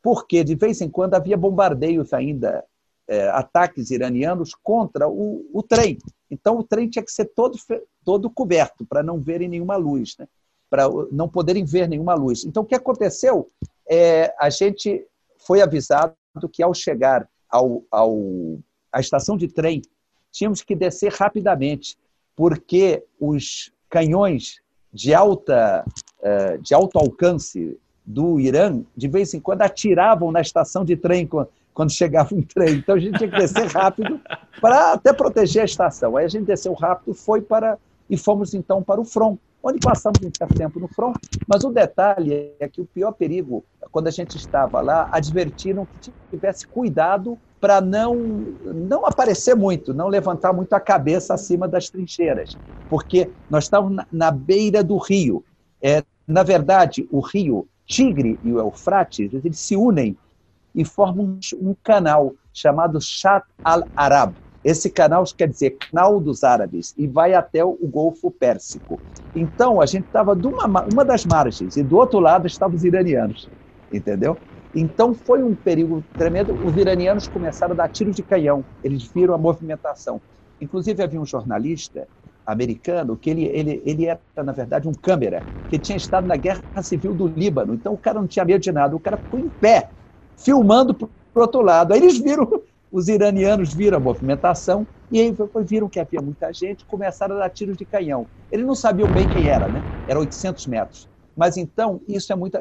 porque 0.05 0.43
de 0.43 0.53
vez 0.53 0.81
em 0.81 0.87
quando 0.87 1.15
havia 1.15 1.35
bombardeios 1.35 2.13
ainda, 2.13 2.63
é, 3.07 3.27
ataques 3.29 3.89
iranianos 3.89 4.53
contra 4.53 5.09
o, 5.09 5.49
o, 5.51 5.63
trem. 5.63 5.97
Então 6.29 6.59
o 6.59 6.63
trem 6.63 6.87
tinha 6.87 7.03
que 7.03 7.11
ser 7.11 7.25
todo, 7.25 7.57
todo 8.03 8.29
coberto 8.29 8.85
para 8.85 9.01
não 9.01 9.19
verem 9.19 9.49
nenhuma 9.49 9.75
luz, 9.77 10.15
né? 10.19 10.27
para 10.69 10.83
não 11.11 11.27
poderem 11.27 11.65
ver 11.65 11.89
nenhuma 11.89 12.13
luz. 12.13 12.45
Então 12.45 12.61
o 12.61 12.65
que 12.67 12.75
aconteceu? 12.75 13.49
É, 13.89 14.31
a 14.39 14.47
gente 14.51 15.03
foi 15.39 15.59
avisado 15.59 16.13
que 16.53 16.61
ao 16.61 16.75
chegar 16.75 17.27
ao, 17.49 17.83
ao, 17.89 18.15
à 18.91 18.99
estação 18.99 19.35
de 19.35 19.47
trem, 19.47 19.81
tínhamos 20.31 20.61
que 20.61 20.75
descer 20.75 21.11
rapidamente, 21.13 21.97
porque 22.35 23.03
os 23.19 23.71
canhões 23.89 24.61
de, 24.93 25.15
alta, 25.15 25.83
é, 26.21 26.57
de 26.57 26.75
alto 26.75 26.99
alcance 26.99 27.79
do 28.05 28.39
Irã, 28.39 28.81
de 28.95 29.07
vez 29.07 29.33
em 29.33 29.39
quando 29.39 29.63
atiravam 29.63 30.31
na 30.31 30.41
estação 30.41 30.85
de 30.85 30.95
trem 30.95 31.27
quando 31.73 31.91
chegava 31.91 32.33
um 32.33 32.41
trem. 32.41 32.75
Então 32.75 32.95
a 32.95 32.99
gente 32.99 33.17
tinha 33.17 33.29
que 33.29 33.37
descer 33.37 33.67
rápido 33.67 34.19
para 34.61 34.93
até 34.93 35.11
proteger 35.11 35.63
a 35.63 35.65
estação. 35.65 36.15
Aí 36.15 36.25
a 36.25 36.29
gente 36.29 36.45
desceu 36.45 36.73
rápido, 36.73 37.13
foi 37.13 37.41
para 37.41 37.77
e 38.09 38.15
fomos 38.17 38.53
então 38.53 38.83
para 38.83 39.01
o 39.01 39.05
front, 39.05 39.37
onde 39.63 39.79
passamos 39.79 40.19
um 40.23 40.29
certo 40.35 40.53
tempo 40.53 40.79
no 40.79 40.87
front. 40.87 41.15
Mas 41.47 41.63
o 41.63 41.71
detalhe 41.71 42.51
é 42.59 42.67
que 42.67 42.79
o 42.81 42.85
pior 42.85 43.11
perigo, 43.11 43.65
quando 43.91 44.07
a 44.07 44.11
gente 44.11 44.37
estava 44.37 44.79
lá, 44.79 45.09
advertiram 45.11 45.85
que 45.85 46.11
tivesse 46.29 46.67
cuidado 46.67 47.37
para 47.59 47.81
não 47.81 48.15
não 48.63 49.05
aparecer 49.05 49.55
muito, 49.55 49.93
não 49.93 50.07
levantar 50.07 50.53
muito 50.53 50.73
a 50.73 50.79
cabeça 50.79 51.33
acima 51.33 51.67
das 51.67 51.89
trincheiras, 51.89 52.55
porque 52.87 53.31
nós 53.49 53.63
estávamos 53.63 53.95
na, 53.95 54.07
na 54.11 54.31
beira 54.31 54.83
do 54.83 54.97
rio. 54.97 55.43
É, 55.81 56.03
na 56.27 56.43
verdade, 56.43 57.07
o 57.11 57.19
rio 57.19 57.67
Tigre 57.85 58.39
e 58.43 58.51
o 58.51 58.59
Eufrates, 58.59 59.33
eles 59.33 59.59
se 59.59 59.75
unem 59.75 60.17
e 60.73 60.83
formam 60.83 61.39
um 61.61 61.75
canal 61.83 62.33
chamado 62.53 62.99
Shat 63.01 63.43
al-Arab. 63.63 64.35
Esse 64.63 64.89
canal 64.89 65.23
quer 65.37 65.47
dizer 65.47 65.77
canal 65.77 66.19
dos 66.19 66.43
árabes 66.43 66.93
e 66.97 67.07
vai 67.07 67.33
até 67.33 67.63
o 67.63 67.77
Golfo 67.83 68.31
Pérsico. 68.31 68.99
Então, 69.35 69.79
a 69.79 69.85
gente 69.85 70.05
estava 70.05 70.35
de 70.35 70.47
uma, 70.47 70.85
uma 70.91 71.05
das 71.05 71.23
margens 71.25 71.75
e 71.75 71.83
do 71.83 71.97
outro 71.97 72.19
lado 72.19 72.47
estavam 72.47 72.75
os 72.75 72.83
iranianos, 72.83 73.49
entendeu? 73.91 74.37
Então, 74.73 75.13
foi 75.13 75.43
um 75.43 75.55
perigo 75.55 76.03
tremendo. 76.17 76.57
Os 76.65 76.75
iranianos 76.75 77.27
começaram 77.27 77.73
a 77.73 77.75
dar 77.77 77.89
tiros 77.89 78.15
de 78.15 78.23
canhão, 78.23 78.65
eles 78.83 79.09
viram 79.13 79.33
a 79.33 79.37
movimentação. 79.37 80.19
Inclusive, 80.59 81.03
havia 81.03 81.21
um 81.21 81.25
jornalista 81.25 82.07
americano, 82.45 83.17
que 83.17 83.29
ele, 83.29 83.45
ele, 83.45 83.81
ele 83.85 84.05
era, 84.05 84.21
na 84.43 84.51
verdade, 84.51 84.87
um 84.87 84.93
câmera, 84.93 85.45
que 85.67 85.79
tinha 85.79 85.97
estado 85.97 86.27
na 86.27 86.35
guerra 86.35 86.63
civil 86.83 87.13
do 87.15 87.27
Líbano. 87.27 87.73
Então 87.73 87.93
o 87.93 87.97
cara 87.97 88.19
não 88.19 88.27
tinha 88.27 88.45
medo 88.45 88.61
de 88.61 88.71
nada, 88.71 88.95
o 88.95 88.99
cara 88.99 89.17
ficou 89.17 89.39
em 89.39 89.49
pé, 89.49 89.89
filmando 90.37 90.93
para 90.93 91.07
o 91.07 91.41
outro 91.41 91.61
lado. 91.61 91.93
Aí 91.93 91.99
eles 91.99 92.17
viram, 92.19 92.47
os 92.91 93.07
iranianos 93.07 93.73
viram 93.73 93.97
a 93.97 93.99
movimentação 93.99 94.87
E 95.09 95.19
aí 95.19 95.33
viram 95.65 95.89
que 95.89 95.99
havia 95.99 96.21
muita 96.21 96.51
gente, 96.53 96.85
começaram 96.85 97.35
a 97.35 97.39
dar 97.39 97.49
tiros 97.49 97.77
de 97.77 97.85
canhão. 97.85 98.27
Eles 98.51 98.65
não 98.65 98.75
sabiam 98.75 99.09
bem 99.09 99.27
quem 99.27 99.47
era, 99.49 99.67
né? 99.67 99.83
Era 100.07 100.19
800 100.19 100.65
metros. 100.67 101.09
Mas 101.35 101.57
então, 101.57 102.01
isso 102.07 102.31
é 102.31 102.35
muito. 102.35 102.57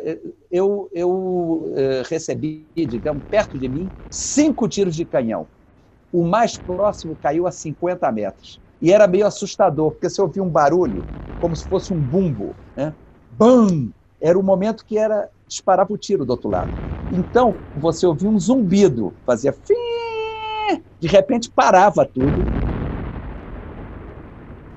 Eu, 0.51 0.89
eu 0.93 1.73
eh, 1.77 2.03
recebi, 2.09 2.69
digamos, 2.75 3.23
perto 3.31 3.57
de 3.59 3.69
mim, 3.69 3.93
cinco 4.11 4.69
tiros 4.69 4.97
de 4.97 5.05
canhão. 5.05 5.49
O 6.13 6.25
mais 6.27 6.59
próximo 6.59 7.17
caiu 7.17 7.47
a 7.47 7.53
50 7.53 8.11
metros. 8.13 8.61
E 8.85 8.93
era 8.93 9.07
meio 9.07 9.27
assustador, 9.27 9.93
porque 9.93 10.11
você 10.11 10.21
ouvia 10.21 10.43
um 10.43 10.49
barulho, 10.51 11.07
como 11.41 11.57
se 11.57 11.67
fosse 11.67 11.91
um 11.91 11.99
bumbo. 11.99 12.55
Né? 12.77 12.93
Bam! 13.33 13.89
Era 14.21 14.39
o 14.39 14.43
momento 14.43 14.85
que 14.85 14.99
era 14.99 15.31
disparava 15.49 15.91
o 15.91 15.97
tiro 15.97 16.27
do 16.27 16.31
outro 16.33 16.51
lado. 16.51 16.71
Então, 17.11 17.55
você 17.79 18.07
ouvia 18.07 18.29
um 18.29 18.39
zumbido, 18.39 19.15
fazia 19.25 19.55
fim, 19.55 20.83
de 21.01 21.09
repente 21.09 21.51
parava 21.51 22.05
tudo. 22.05 22.45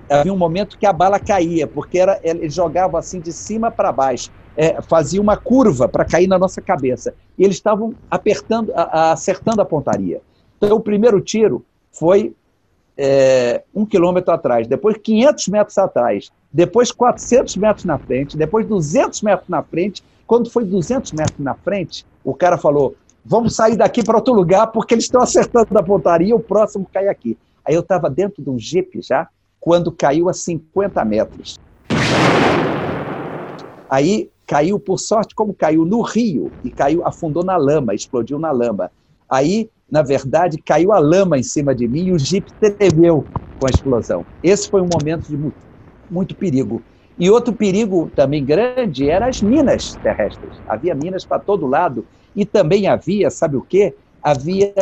Havia 0.10 0.34
um 0.34 0.38
momento 0.38 0.78
que 0.78 0.86
a 0.86 0.94
bala 0.94 1.20
caía, 1.20 1.68
porque 1.68 2.00
era, 2.00 2.18
ele 2.24 2.50
jogava 2.50 2.98
assim 2.98 3.20
de 3.20 3.34
cima 3.34 3.70
para 3.70 3.92
baixo, 3.92 4.32
é, 4.56 4.82
fazia 4.84 5.20
uma 5.22 5.36
curva 5.36 5.86
para 5.86 6.06
cair 6.06 6.28
na 6.28 6.40
nossa 6.40 6.62
cabeça. 6.62 7.14
E 7.38 7.44
eles 7.44 7.58
estavam 7.58 7.94
apertando, 8.10 8.72
a, 8.74 8.84
a, 8.84 9.12
acertando 9.12 9.62
a 9.62 9.66
pontaria. 9.66 10.22
Então, 10.58 10.78
o 10.78 10.80
primeiro 10.80 11.20
tiro 11.20 11.66
foi 11.92 12.34
é, 12.98 13.64
um 13.76 13.86
quilômetro 13.86 14.34
atrás, 14.34 14.68
depois 14.68 14.98
500 14.98 15.48
metros 15.50 15.78
atrás, 15.78 16.32
depois 16.52 16.92
400 16.92 17.56
metros 17.58 17.86
na 17.86 17.98
frente, 17.98 18.36
depois 18.36 18.66
200 18.66 19.22
metros 19.22 19.48
na 19.48 19.62
frente. 19.62 20.04
Quando 20.26 20.50
foi 20.50 20.66
200 20.66 21.12
metros 21.14 21.40
na 21.40 21.54
frente, 21.54 22.06
o 22.24 22.34
cara 22.34 22.58
falou: 22.58 22.96
vamos 23.24 23.56
sair 23.56 23.78
daqui 23.78 24.04
para 24.04 24.18
outro 24.18 24.34
lugar 24.34 24.68
porque 24.68 24.96
eles 24.96 25.06
estão 25.06 25.22
acertando 25.22 25.78
a 25.78 25.84
pontaria, 25.84 26.36
o 26.36 26.40
próximo 26.40 26.88
cai 26.92 27.08
aqui. 27.08 27.38
Aí 27.64 27.76
eu 27.76 27.82
estava 27.82 28.10
dentro 28.10 28.42
de 28.42 28.50
um 28.50 28.58
jeep 28.58 29.02
já, 29.02 29.28
quando 29.60 29.92
caiu 29.92 30.30
a 30.30 30.34
50 30.34 31.04
metros. 31.06 31.60
Aí 33.90 34.30
caiu, 34.46 34.80
por 34.80 34.98
sorte, 34.98 35.36
como 35.36 35.54
caiu 35.54 35.86
no 35.86 36.02
rio, 36.02 36.52
e 36.64 36.72
caiu, 36.72 37.06
afundou 37.06 37.44
na 37.44 37.58
lama, 37.58 37.94
explodiu 37.94 38.40
na 38.40 38.52
lama. 38.52 38.90
Aí 39.30 39.70
na 39.90 40.02
verdade, 40.02 40.62
caiu 40.62 40.92
a 40.92 41.00
lama 41.00 41.38
em 41.38 41.44
cima 41.44 41.74
de 41.74 41.88
mim 41.88 42.06
e 42.06 42.12
o 42.12 42.20
jipe 42.20 42.52
tremeu 42.60 43.28
com 43.58 43.66
a 43.66 43.70
explosão. 43.70 44.26
Esse 44.44 44.70
foi 44.70 44.82
um 44.82 44.90
momento 44.92 45.28
de 45.28 45.38
muito, 45.38 45.58
muito 46.10 46.36
perigo. 46.36 46.84
E 47.18 47.30
outro 47.30 47.54
perigo 47.54 48.12
também 48.16 48.46
grande 48.46 49.10
era 49.10 49.28
as 49.28 49.42
minas 49.42 49.96
terrestres. 49.96 50.62
Havia 50.68 50.94
minas 50.94 51.26
para 51.26 51.40
todo 51.40 51.66
lado 51.66 52.06
e 52.36 52.46
também 52.46 52.88
havia, 52.88 53.32
sabe 53.32 53.58
o 53.58 53.62
quê? 53.62 53.96
Havia 54.22 54.74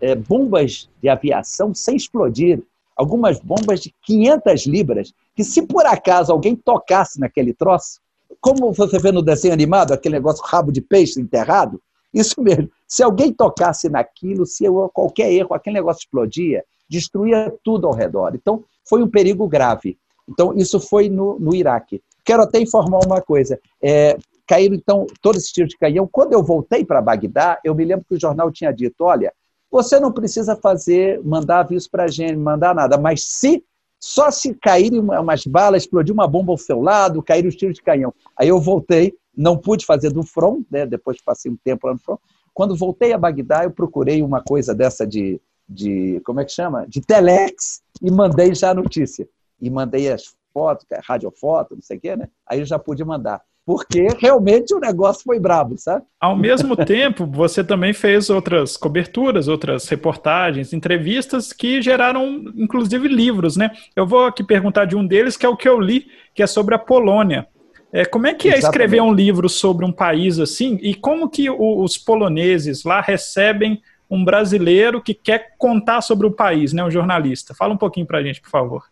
é, 0.00 0.14
bombas 0.14 0.88
de 1.02 1.08
aviação 1.08 1.74
sem 1.74 1.96
explodir. 1.96 2.62
Algumas 2.94 3.40
bombas 3.40 3.80
de 3.80 3.94
500 4.02 4.66
libras, 4.66 5.12
que 5.34 5.42
se 5.42 5.62
por 5.62 5.86
acaso 5.86 6.30
alguém 6.30 6.54
tocasse 6.54 7.18
naquele 7.18 7.54
troço, 7.54 7.98
como 8.40 8.72
você 8.72 8.98
vê 8.98 9.10
no 9.10 9.22
desenho 9.22 9.54
animado, 9.54 9.92
aquele 9.92 10.16
negócio 10.16 10.44
rabo 10.44 10.70
de 10.70 10.80
peixe 10.80 11.20
enterrado, 11.20 11.80
isso 12.12 12.40
mesmo. 12.42 12.70
Se 12.90 13.04
alguém 13.04 13.32
tocasse 13.32 13.88
naquilo, 13.88 14.44
se 14.44 14.64
qualquer 14.92 15.32
erro, 15.32 15.54
aquele 15.54 15.74
negócio 15.74 16.00
explodia, 16.00 16.64
destruía 16.88 17.54
tudo 17.62 17.86
ao 17.86 17.94
redor. 17.94 18.34
Então, 18.34 18.64
foi 18.84 19.00
um 19.00 19.08
perigo 19.08 19.46
grave. 19.46 19.96
Então, 20.28 20.52
isso 20.56 20.80
foi 20.80 21.08
no, 21.08 21.38
no 21.38 21.54
Iraque. 21.54 22.02
Quero 22.24 22.42
até 22.42 22.58
informar 22.58 22.98
uma 23.06 23.20
coisa. 23.22 23.60
É, 23.80 24.18
caíram, 24.44 24.74
então, 24.74 25.06
todos 25.22 25.40
esses 25.40 25.52
tiros 25.52 25.70
de 25.70 25.78
canhão. 25.78 26.08
Quando 26.10 26.32
eu 26.32 26.42
voltei 26.42 26.84
para 26.84 27.00
Bagdá, 27.00 27.60
eu 27.64 27.76
me 27.76 27.84
lembro 27.84 28.04
que 28.08 28.16
o 28.16 28.20
jornal 28.20 28.50
tinha 28.50 28.72
dito, 28.72 29.04
olha, 29.04 29.32
você 29.70 30.00
não 30.00 30.10
precisa 30.10 30.56
fazer, 30.56 31.22
mandar 31.24 31.60
aviso 31.60 31.88
para 31.88 32.04
a 32.04 32.08
gente, 32.08 32.34
mandar 32.34 32.74
nada, 32.74 32.98
mas 32.98 33.22
se, 33.24 33.64
só 34.00 34.32
se 34.32 34.52
caírem 34.54 34.98
umas 34.98 35.46
balas, 35.46 35.84
explodir 35.84 36.12
uma 36.12 36.26
bomba 36.26 36.50
ao 36.50 36.58
seu 36.58 36.80
lado, 36.80 37.22
caírem 37.22 37.48
os 37.48 37.54
tiros 37.54 37.76
de 37.76 37.82
canhão. 37.82 38.12
Aí 38.36 38.48
eu 38.48 38.60
voltei 38.60 39.14
não 39.36 39.56
pude 39.56 39.86
fazer 39.86 40.10
do 40.10 40.22
front, 40.22 40.64
né? 40.70 40.84
depois 40.84 41.20
passei 41.22 41.50
um 41.50 41.56
tempo 41.56 41.86
lá 41.86 41.94
no 41.94 41.98
front. 41.98 42.18
Quando 42.60 42.76
voltei 42.76 43.14
a 43.14 43.16
Bagdá, 43.16 43.64
eu 43.64 43.70
procurei 43.70 44.22
uma 44.22 44.42
coisa 44.42 44.74
dessa 44.74 45.06
de, 45.06 45.40
de 45.66 46.20
como 46.26 46.40
é 46.40 46.44
que 46.44 46.52
chama? 46.52 46.84
De 46.86 47.00
telex 47.00 47.80
e 48.02 48.10
mandei 48.10 48.54
já 48.54 48.72
a 48.72 48.74
notícia. 48.74 49.26
E 49.58 49.70
mandei 49.70 50.12
as 50.12 50.34
fotos, 50.52 50.84
é 50.92 51.00
radiofoto, 51.02 51.74
não 51.74 51.80
sei 51.80 51.96
o 51.96 52.00
quê, 52.02 52.14
né? 52.14 52.28
Aí 52.46 52.58
eu 52.58 52.66
já 52.66 52.78
pude 52.78 53.02
mandar. 53.02 53.40
Porque 53.64 54.08
realmente 54.18 54.74
o 54.74 54.78
negócio 54.78 55.22
foi 55.24 55.40
brabo, 55.40 55.78
sabe? 55.78 56.04
Ao 56.20 56.36
mesmo 56.36 56.76
tempo, 56.84 57.24
você 57.24 57.64
também 57.64 57.94
fez 57.94 58.28
outras 58.28 58.76
coberturas, 58.76 59.48
outras 59.48 59.88
reportagens, 59.88 60.74
entrevistas 60.74 61.54
que 61.54 61.80
geraram, 61.80 62.44
inclusive, 62.54 63.08
livros, 63.08 63.56
né? 63.56 63.70
Eu 63.96 64.06
vou 64.06 64.26
aqui 64.26 64.44
perguntar 64.44 64.84
de 64.84 64.94
um 64.94 65.06
deles, 65.06 65.34
que 65.34 65.46
é 65.46 65.48
o 65.48 65.56
que 65.56 65.66
eu 65.66 65.80
li, 65.80 66.08
que 66.34 66.42
é 66.42 66.46
sobre 66.46 66.74
a 66.74 66.78
Polônia. 66.78 67.48
É, 67.92 68.04
como 68.04 68.26
é 68.26 68.34
que 68.34 68.48
é 68.48 68.58
escrever 68.58 69.00
um 69.00 69.12
livro 69.12 69.48
sobre 69.48 69.84
um 69.84 69.92
país 69.92 70.38
assim 70.38 70.78
e 70.80 70.94
como 70.94 71.28
que 71.28 71.50
o, 71.50 71.82
os 71.82 71.98
poloneses 71.98 72.84
lá 72.84 73.00
recebem 73.00 73.82
um 74.08 74.24
brasileiro 74.24 75.02
que 75.02 75.14
quer 75.14 75.56
contar 75.58 76.00
sobre 76.00 76.26
o 76.26 76.30
país, 76.30 76.72
né, 76.72 76.84
um 76.84 76.90
jornalista? 76.90 77.54
Fala 77.54 77.74
um 77.74 77.78
pouquinho 77.78 78.06
para 78.06 78.18
a 78.18 78.22
gente, 78.22 78.40
por 78.40 78.50
favor. 78.50 78.84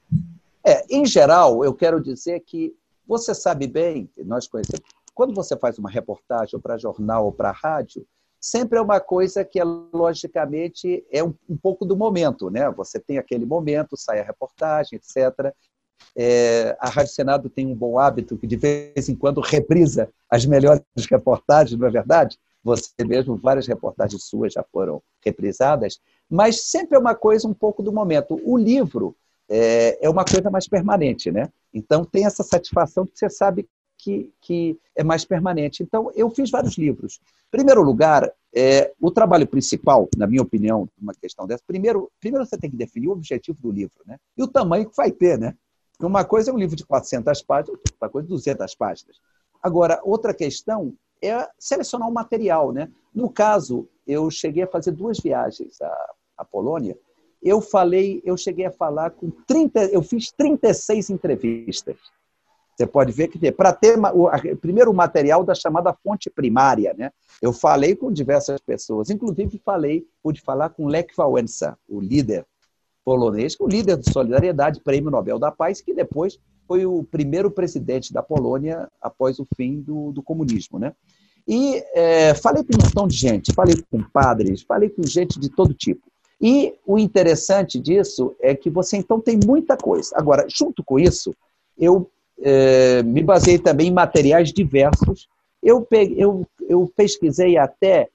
É, 0.64 0.84
em 0.90 1.06
geral, 1.06 1.64
eu 1.64 1.72
quero 1.72 2.00
dizer 2.00 2.40
que 2.40 2.74
você 3.06 3.34
sabe 3.34 3.66
bem, 3.66 4.10
nós 4.18 4.46
conhecemos, 4.46 4.84
quando 5.14 5.34
você 5.34 5.56
faz 5.56 5.78
uma 5.78 5.90
reportagem 5.90 6.60
para 6.60 6.76
jornal 6.76 7.24
ou 7.24 7.32
para 7.32 7.50
rádio, 7.50 8.06
sempre 8.40 8.78
é 8.78 8.82
uma 8.82 9.00
coisa 9.00 9.44
que, 9.44 9.58
é, 9.58 9.64
logicamente, 9.64 11.04
é 11.10 11.24
um, 11.24 11.34
um, 11.48 11.56
pouco 11.56 11.84
do 11.84 11.96
momento, 11.96 12.50
né? 12.50 12.70
Você 12.70 13.00
tem 13.00 13.18
aquele 13.18 13.44
momento, 13.44 13.96
sai 13.96 14.20
a 14.20 14.24
reportagem, 14.24 14.96
etc. 14.98 15.52
É, 16.16 16.76
a 16.80 16.88
Rádio 16.88 17.12
Senado 17.12 17.48
tem 17.48 17.66
um 17.66 17.74
bom 17.74 17.98
hábito 17.98 18.36
que, 18.36 18.46
de 18.46 18.56
vez 18.56 19.08
em 19.08 19.14
quando, 19.14 19.40
reprisa 19.40 20.08
as 20.30 20.44
melhores 20.44 20.82
reportagens, 21.10 21.78
não 21.78 21.86
é 21.86 21.90
verdade? 21.90 22.38
Você 22.64 23.04
mesmo, 23.04 23.36
várias 23.36 23.66
reportagens 23.66 24.24
suas 24.24 24.52
já 24.52 24.64
foram 24.72 25.02
reprisadas, 25.24 26.00
mas 26.28 26.62
sempre 26.62 26.96
é 26.96 26.98
uma 26.98 27.14
coisa 27.14 27.46
um 27.46 27.54
pouco 27.54 27.82
do 27.82 27.92
momento. 27.92 28.40
O 28.44 28.58
livro 28.58 29.16
é, 29.48 30.04
é 30.04 30.10
uma 30.10 30.24
coisa 30.24 30.50
mais 30.50 30.68
permanente, 30.68 31.30
né? 31.30 31.48
Então, 31.72 32.04
tem 32.04 32.26
essa 32.26 32.42
satisfação 32.42 33.06
que 33.06 33.16
você 33.16 33.30
sabe 33.30 33.68
que, 33.96 34.32
que 34.40 34.78
é 34.96 35.02
mais 35.02 35.24
permanente. 35.24 35.82
Então, 35.82 36.10
eu 36.14 36.30
fiz 36.30 36.50
vários 36.50 36.76
livros. 36.76 37.20
Em 37.48 37.50
primeiro 37.50 37.82
lugar, 37.82 38.30
é, 38.54 38.92
o 39.00 39.10
trabalho 39.10 39.46
principal, 39.46 40.08
na 40.16 40.26
minha 40.26 40.42
opinião, 40.42 40.88
uma 41.00 41.14
questão 41.14 41.46
dessa, 41.46 41.62
primeiro, 41.66 42.10
primeiro 42.20 42.46
você 42.46 42.56
tem 42.56 42.70
que 42.70 42.76
definir 42.76 43.08
o 43.08 43.12
objetivo 43.12 43.60
do 43.60 43.70
livro, 43.70 44.00
né? 44.06 44.16
E 44.36 44.42
o 44.42 44.48
tamanho 44.48 44.88
que 44.88 44.96
vai 44.96 45.10
ter, 45.10 45.38
né? 45.38 45.54
Uma 46.00 46.24
coisa 46.24 46.50
é 46.50 46.54
um 46.54 46.58
livro 46.58 46.76
de 46.76 46.86
400 46.86 47.42
páginas, 47.42 47.80
outra 47.90 48.08
coisa 48.08 48.28
é 48.28 48.30
200 48.30 48.74
páginas. 48.76 49.16
Agora, 49.62 50.00
outra 50.04 50.32
questão 50.32 50.94
é 51.22 51.48
selecionar 51.58 52.08
o 52.08 52.14
material. 52.14 52.72
Né? 52.72 52.88
No 53.12 53.28
caso, 53.28 53.88
eu 54.06 54.30
cheguei 54.30 54.62
a 54.62 54.68
fazer 54.68 54.92
duas 54.92 55.18
viagens 55.18 55.80
à, 55.80 56.10
à 56.38 56.44
Polônia. 56.44 56.96
Eu 57.42 57.60
falei, 57.60 58.22
eu 58.24 58.36
cheguei 58.36 58.66
a 58.66 58.70
falar 58.70 59.10
com 59.10 59.30
30, 59.30 59.86
eu 59.86 60.02
fiz 60.02 60.30
36 60.30 61.10
entrevistas. 61.10 61.96
Você 62.76 62.86
pode 62.86 63.10
ver 63.10 63.26
que 63.26 63.50
para 63.50 63.72
ter 63.72 63.98
o 63.98 64.56
primeiro 64.56 64.94
material 64.94 65.42
da 65.42 65.52
chamada 65.52 65.92
fonte 65.92 66.30
primária, 66.30 66.94
né? 66.96 67.10
Eu 67.42 67.52
falei 67.52 67.96
com 67.96 68.12
diversas 68.12 68.60
pessoas, 68.60 69.10
inclusive 69.10 69.60
falei, 69.64 70.06
pude 70.22 70.40
falar 70.40 70.68
com 70.68 70.86
Lech 70.86 71.12
Wałęsa, 71.16 71.76
o 71.88 72.00
líder 72.00 72.46
polonês, 73.08 73.56
o 73.58 73.66
líder 73.66 73.96
de 73.96 74.12
Solidariedade, 74.12 74.82
Prêmio 74.82 75.10
Nobel 75.10 75.38
da 75.38 75.50
Paz, 75.50 75.80
que 75.80 75.94
depois 75.94 76.38
foi 76.66 76.84
o 76.84 77.02
primeiro 77.02 77.50
presidente 77.50 78.12
da 78.12 78.22
Polônia 78.22 78.86
após 79.00 79.38
o 79.38 79.46
fim 79.56 79.80
do, 79.80 80.12
do 80.12 80.22
comunismo. 80.22 80.78
Né? 80.78 80.92
E 81.46 81.82
é, 81.94 82.34
falei 82.34 82.62
com 82.62 82.74
um 82.74 82.84
montão 82.84 83.08
de 83.08 83.16
gente, 83.16 83.54
falei 83.54 83.76
com 83.90 84.02
padres, 84.02 84.60
falei 84.60 84.90
com 84.90 85.02
gente 85.04 85.40
de 85.40 85.48
todo 85.48 85.72
tipo. 85.72 86.02
E 86.38 86.74
o 86.86 86.98
interessante 86.98 87.80
disso 87.80 88.36
é 88.42 88.54
que 88.54 88.68
você 88.68 88.98
então 88.98 89.18
tem 89.18 89.40
muita 89.42 89.74
coisa. 89.74 90.10
Agora, 90.14 90.46
junto 90.46 90.84
com 90.84 90.98
isso, 90.98 91.34
eu 91.78 92.10
é, 92.42 93.02
me 93.02 93.22
baseei 93.22 93.58
também 93.58 93.88
em 93.88 93.94
materiais 93.94 94.52
diversos. 94.52 95.26
Eu, 95.62 95.80
peguei, 95.80 96.22
eu, 96.22 96.46
eu 96.68 96.92
pesquisei 96.94 97.56
até, 97.56 98.10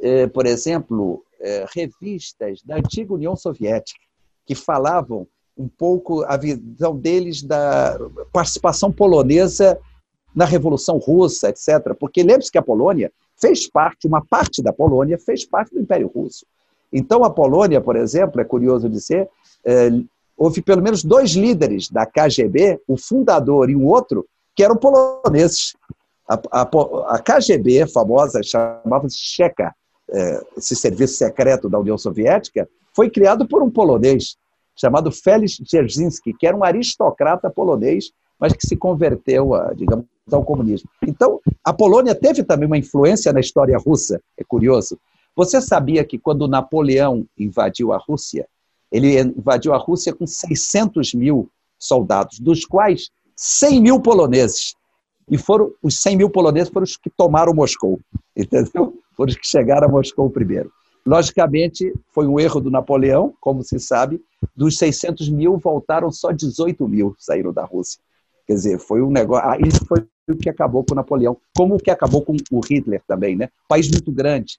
é, 0.00 0.26
por 0.28 0.46
exemplo, 0.46 1.22
é, 1.38 1.66
revistas 1.74 2.62
da 2.62 2.76
antiga 2.76 3.12
União 3.12 3.36
Soviética 3.36 4.00
que 4.46 4.54
falavam 4.54 5.26
um 5.56 5.68
pouco 5.68 6.24
a 6.24 6.36
visão 6.36 6.96
deles 6.96 7.42
da 7.42 7.98
participação 8.32 8.90
polonesa 8.90 9.78
na 10.34 10.44
Revolução 10.44 10.96
Russa, 10.98 11.50
etc. 11.50 11.94
Porque 11.98 12.22
lembre-se 12.22 12.50
que 12.50 12.58
a 12.58 12.62
Polônia 12.62 13.12
fez 13.36 13.68
parte, 13.68 14.06
uma 14.06 14.24
parte 14.24 14.62
da 14.62 14.72
Polônia 14.72 15.18
fez 15.18 15.44
parte 15.44 15.74
do 15.74 15.80
Império 15.80 16.10
Russo. 16.14 16.46
Então, 16.92 17.24
a 17.24 17.30
Polônia, 17.30 17.80
por 17.80 17.96
exemplo, 17.96 18.40
é 18.40 18.44
curioso 18.44 18.88
dizer, 18.88 19.28
é, 19.64 19.90
houve 20.36 20.62
pelo 20.62 20.82
menos 20.82 21.04
dois 21.04 21.32
líderes 21.32 21.88
da 21.88 22.06
KGB, 22.06 22.80
o 22.88 22.96
fundador 22.96 23.70
e 23.70 23.76
o 23.76 23.86
outro, 23.86 24.26
que 24.54 24.64
eram 24.64 24.76
poloneses. 24.76 25.74
A, 26.28 26.40
a, 26.52 26.62
a 27.14 27.18
KGB, 27.18 27.88
famosa, 27.88 28.40
chamava-se 28.42 29.18
Checa, 29.18 29.74
esse 30.56 30.74
serviço 30.74 31.14
secreto 31.14 31.68
da 31.68 31.78
União 31.78 31.96
Soviética, 31.96 32.68
foi 32.94 33.08
criado 33.08 33.46
por 33.46 33.62
um 33.62 33.70
polonês. 33.70 34.36
chamado 34.76 35.12
Felix 35.12 35.58
Dzerzhinsky, 35.58 36.32
que 36.32 36.46
era 36.46 36.56
um 36.56 36.64
aristocrata 36.64 37.50
polonês, 37.50 38.10
mas 38.38 38.54
que 38.54 38.66
se 38.66 38.76
converteu, 38.76 39.54
a, 39.54 39.74
digamos, 39.74 40.06
ao 40.32 40.44
comunismo. 40.44 40.88
Então, 41.06 41.40
a 41.62 41.72
Polônia 41.72 42.14
teve 42.14 42.42
também 42.42 42.66
uma 42.66 42.78
influência 42.78 43.32
na 43.32 43.40
história 43.40 43.76
russa, 43.76 44.20
é 44.38 44.44
curioso. 44.44 44.98
Você 45.36 45.60
sabia 45.60 46.04
que 46.04 46.18
quando 46.18 46.48
Napoleão 46.48 47.26
invadiu 47.38 47.92
a 47.92 47.98
Rússia, 47.98 48.48
ele 48.90 49.20
invadiu 49.20 49.72
a 49.72 49.76
Rússia 49.76 50.12
com 50.12 50.26
600 50.26 51.14
mil 51.14 51.50
soldados, 51.78 52.40
dos 52.40 52.64
quais 52.64 53.10
100 53.36 53.80
mil 53.80 54.00
poloneses. 54.00 54.74
E 55.30 55.38
foram 55.38 55.70
os 55.82 56.00
100 56.00 56.16
mil 56.16 56.30
poloneses 56.30 56.72
foram 56.72 56.84
os 56.84 56.96
que 56.96 57.10
tomaram 57.10 57.54
Moscou, 57.54 58.00
entendeu? 58.36 58.98
Foram 59.20 59.32
os 59.32 59.36
que 59.36 59.46
chegaram 59.46 59.86
a 59.86 59.90
Moscou 59.90 60.30
primeiro. 60.30 60.72
Logicamente, 61.06 61.92
foi 62.10 62.26
um 62.26 62.40
erro 62.40 62.58
do 62.58 62.70
Napoleão, 62.70 63.34
como 63.38 63.62
se 63.62 63.78
sabe, 63.78 64.18
dos 64.56 64.78
600 64.78 65.28
mil 65.28 65.58
voltaram 65.58 66.10
só 66.10 66.32
18 66.32 66.88
mil 66.88 67.14
saíram 67.18 67.52
da 67.52 67.62
Rússia. 67.62 68.00
Quer 68.46 68.54
dizer, 68.54 68.78
foi 68.78 69.02
um 69.02 69.10
negócio. 69.10 69.46
Ah, 69.46 69.58
isso 69.58 69.84
foi 69.84 70.06
o 70.26 70.34
que 70.34 70.48
acabou 70.48 70.82
com 70.82 70.94
Napoleão, 70.94 71.36
como 71.54 71.74
o 71.74 71.78
que 71.78 71.90
acabou 71.90 72.22
com 72.22 72.34
o 72.50 72.60
Hitler 72.60 73.02
também, 73.06 73.36
né? 73.36 73.50
País 73.68 73.90
muito 73.90 74.10
grande, 74.10 74.58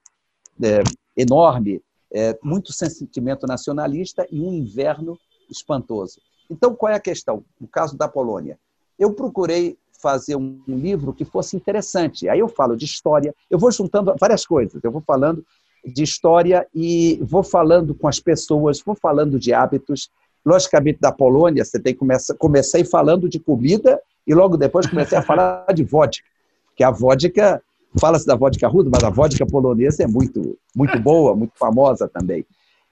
é, 0.61 0.83
enorme, 1.17 1.81
é, 2.13 2.37
muito 2.43 2.71
sentimento 2.71 3.47
nacionalista 3.47 4.27
e 4.31 4.39
um 4.39 4.53
inverno 4.53 5.17
espantoso. 5.49 6.21
Então, 6.51 6.75
qual 6.75 6.91
é 6.91 6.95
a 6.95 6.99
questão? 6.99 7.43
No 7.59 7.67
caso 7.67 7.97
da 7.97 8.07
Polônia, 8.07 8.59
eu 8.99 9.11
procurei 9.11 9.75
fazer 10.01 10.35
um 10.35 10.59
livro 10.67 11.13
que 11.13 11.23
fosse 11.23 11.55
interessante. 11.55 12.27
Aí 12.27 12.39
eu 12.39 12.47
falo 12.47 12.75
de 12.75 12.85
história, 12.85 13.33
eu 13.49 13.59
vou 13.59 13.71
juntando 13.71 14.13
várias 14.19 14.45
coisas. 14.45 14.81
Eu 14.83 14.91
vou 14.91 15.01
falando 15.01 15.45
de 15.85 16.03
história 16.03 16.67
e 16.73 17.19
vou 17.23 17.43
falando 17.43 17.93
com 17.93 18.07
as 18.07 18.19
pessoas, 18.19 18.81
vou 18.81 18.95
falando 18.95 19.39
de 19.39 19.53
hábitos. 19.53 20.09
Logicamente, 20.45 20.99
da 20.99 21.11
Polônia, 21.11 21.63
você 21.63 21.79
tem 21.79 21.93
que 21.93 21.99
começar. 21.99 22.33
Comecei 22.35 22.83
falando 22.83 23.29
de 23.29 23.39
comida 23.39 24.01
e 24.25 24.33
logo 24.33 24.57
depois 24.57 24.87
comecei 24.87 25.17
a 25.17 25.21
falar 25.21 25.65
de 25.73 25.83
vodka, 25.83 26.27
que 26.75 26.83
a 26.83 26.91
vodka, 26.91 27.61
fala-se 27.99 28.25
da 28.25 28.35
vodka 28.35 28.67
ruda, 28.67 28.89
mas 28.91 29.03
a 29.03 29.09
vodka 29.09 29.45
polonesa 29.45 30.03
é 30.03 30.07
muito, 30.07 30.57
muito 30.75 30.99
boa, 30.99 31.35
muito 31.35 31.53
famosa 31.57 32.07
também. 32.07 32.45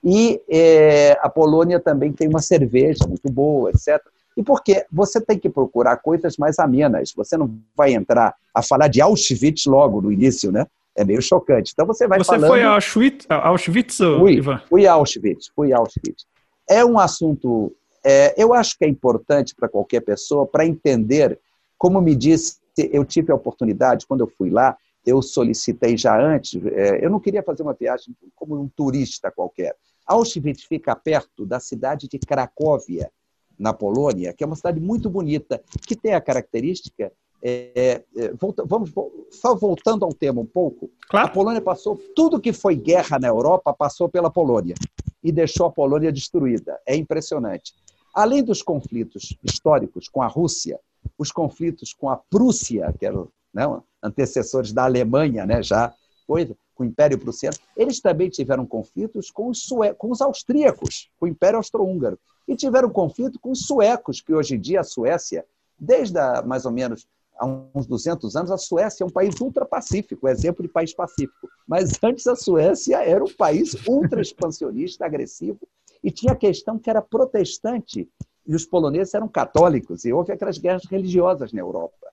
E 0.03 0.41
é, 0.49 1.17
a 1.21 1.29
Polônia 1.29 1.79
também 1.79 2.13
tem 2.13 2.27
uma 2.27 2.41
cerveja 2.41 3.05
muito 3.07 3.29
boa, 3.31 3.69
etc. 3.69 3.99
E 4.39 4.43
porque 4.43 4.85
você 4.89 5.19
tem 5.19 5.37
que 5.37 5.49
procurar 5.49 5.97
coisas 5.97 6.37
mais 6.37 6.59
amenas. 6.59 7.11
Você 7.13 7.35
não 7.35 7.59
vai 7.75 7.93
entrar 7.93 8.33
a 8.55 8.63
falar 8.63 8.87
de 8.87 9.01
Auschwitz 9.01 9.65
logo 9.65 9.99
no 9.99 10.09
início, 10.09 10.49
né? 10.49 10.65
É 10.95 11.03
meio 11.03 11.21
chocante. 11.21 11.73
Então 11.73 11.85
você 11.85 12.07
vai 12.07 12.19
você 12.19 12.27
falando... 12.27 12.43
Você 12.43 12.47
foi 12.47 12.63
a 12.63 12.69
Auschwitz, 12.69 13.25
Auschwitz 13.27 13.97
fui, 13.97 14.35
Ivan? 14.35 14.61
Fui 14.69 14.87
a 14.87 14.93
Auschwitz, 14.93 15.51
fui 15.53 15.73
a 15.73 15.77
Auschwitz. 15.77 16.25
É 16.69 16.85
um 16.85 16.97
assunto... 16.97 17.75
É, 18.01 18.33
eu 18.41 18.53
acho 18.53 18.77
que 18.77 18.85
é 18.85 18.87
importante 18.87 19.53
para 19.53 19.67
qualquer 19.67 19.99
pessoa 19.99 20.47
para 20.47 20.65
entender, 20.65 21.37
como 21.77 21.99
me 21.99 22.15
disse, 22.15 22.59
eu 22.77 23.03
tive 23.03 23.33
a 23.33 23.35
oportunidade, 23.35 24.07
quando 24.07 24.21
eu 24.21 24.31
fui 24.37 24.49
lá, 24.49 24.77
eu 25.05 25.21
solicitei 25.21 25.97
já 25.97 26.17
antes, 26.17 26.65
é, 26.65 27.05
eu 27.05 27.09
não 27.09 27.19
queria 27.19 27.43
fazer 27.43 27.61
uma 27.61 27.73
viagem 27.73 28.15
como 28.33 28.57
um 28.57 28.69
turista 28.69 29.29
qualquer. 29.29 29.75
Auschwitz 30.07 30.63
fica 30.63 30.95
perto 30.95 31.45
da 31.45 31.59
cidade 31.59 32.07
de 32.07 32.17
Cracóvia, 32.19 33.11
na 33.59 33.73
Polônia, 33.73 34.33
que 34.33 34.43
é 34.43 34.47
uma 34.47 34.55
cidade 34.55 34.79
muito 34.79 35.09
bonita, 35.09 35.61
que 35.85 35.95
tem 35.95 36.13
a 36.13 36.21
característica. 36.21 37.11
É, 37.41 38.03
é, 38.17 38.33
volta, 38.33 38.65
vamos 38.65 38.91
só 39.31 39.55
voltando 39.55 40.05
ao 40.05 40.13
tema 40.13 40.41
um 40.41 40.45
pouco. 40.45 40.89
Claro. 41.09 41.27
A 41.27 41.29
Polônia 41.29 41.61
passou 41.61 41.97
tudo 42.15 42.39
que 42.39 42.53
foi 42.53 42.75
guerra 42.75 43.19
na 43.19 43.27
Europa 43.27 43.73
passou 43.73 44.09
pela 44.09 44.29
Polônia 44.29 44.75
e 45.23 45.31
deixou 45.31 45.65
a 45.65 45.71
Polônia 45.71 46.11
destruída. 46.11 46.79
É 46.85 46.95
impressionante. 46.95 47.73
Além 48.13 48.43
dos 48.43 48.61
conflitos 48.61 49.37
históricos 49.43 50.07
com 50.09 50.21
a 50.21 50.27
Rússia, 50.27 50.79
os 51.17 51.31
conflitos 51.31 51.93
com 51.93 52.09
a 52.09 52.17
Prússia, 52.17 52.93
que 52.97 53.05
eram 53.05 53.29
né, 53.53 53.63
antecessores 54.01 54.73
da 54.73 54.85
Alemanha, 54.85 55.45
né, 55.45 55.61
já 55.61 55.93
coisa, 56.27 56.55
com 56.79 56.83
o 56.83 56.85
Império 56.85 57.19
Prussiano, 57.19 57.57
eles 57.75 57.99
também 57.99 58.29
tiveram 58.29 58.65
conflitos 58.65 59.29
com 59.29 59.49
os, 59.49 59.63
sue... 59.65 59.93
com 59.95 60.09
os 60.11 60.21
austríacos, 60.21 61.11
com 61.19 61.25
o 61.25 61.27
Império 61.27 61.57
Austro-Húngaro, 61.57 62.17
e 62.47 62.55
tiveram 62.55 62.89
conflito 62.89 63.37
com 63.37 63.51
os 63.51 63.65
suecos, 63.65 64.21
que 64.21 64.33
hoje 64.33 64.55
em 64.55 64.59
dia 64.59 64.79
a 64.79 64.83
Suécia, 64.83 65.45
desde 65.77 66.17
a, 66.17 66.41
mais 66.41 66.65
ou 66.65 66.71
menos 66.71 67.05
há 67.37 67.45
uns 67.45 67.85
200 67.85 68.33
anos, 68.37 68.49
a 68.49 68.57
Suécia 68.57 69.03
é 69.03 69.07
um 69.07 69.09
país 69.09 69.41
ultra-pacífico, 69.41 70.25
exemplo 70.29 70.63
de 70.63 70.69
país 70.69 70.93
pacífico. 70.93 71.49
Mas 71.67 71.91
antes 72.01 72.25
a 72.27 72.35
Suécia 72.35 73.03
era 73.03 73.21
um 73.21 73.33
país 73.33 73.75
ultra-expansionista, 73.85 75.05
agressivo, 75.05 75.59
e 76.01 76.09
tinha 76.09 76.31
a 76.31 76.37
questão 76.37 76.79
que 76.79 76.89
era 76.89 77.01
protestante, 77.01 78.09
e 78.47 78.55
os 78.55 78.65
poloneses 78.65 79.13
eram 79.13 79.27
católicos, 79.27 80.05
e 80.05 80.13
houve 80.13 80.31
aquelas 80.31 80.57
guerras 80.57 80.85
religiosas 80.85 81.51
na 81.51 81.59
Europa. 81.59 82.07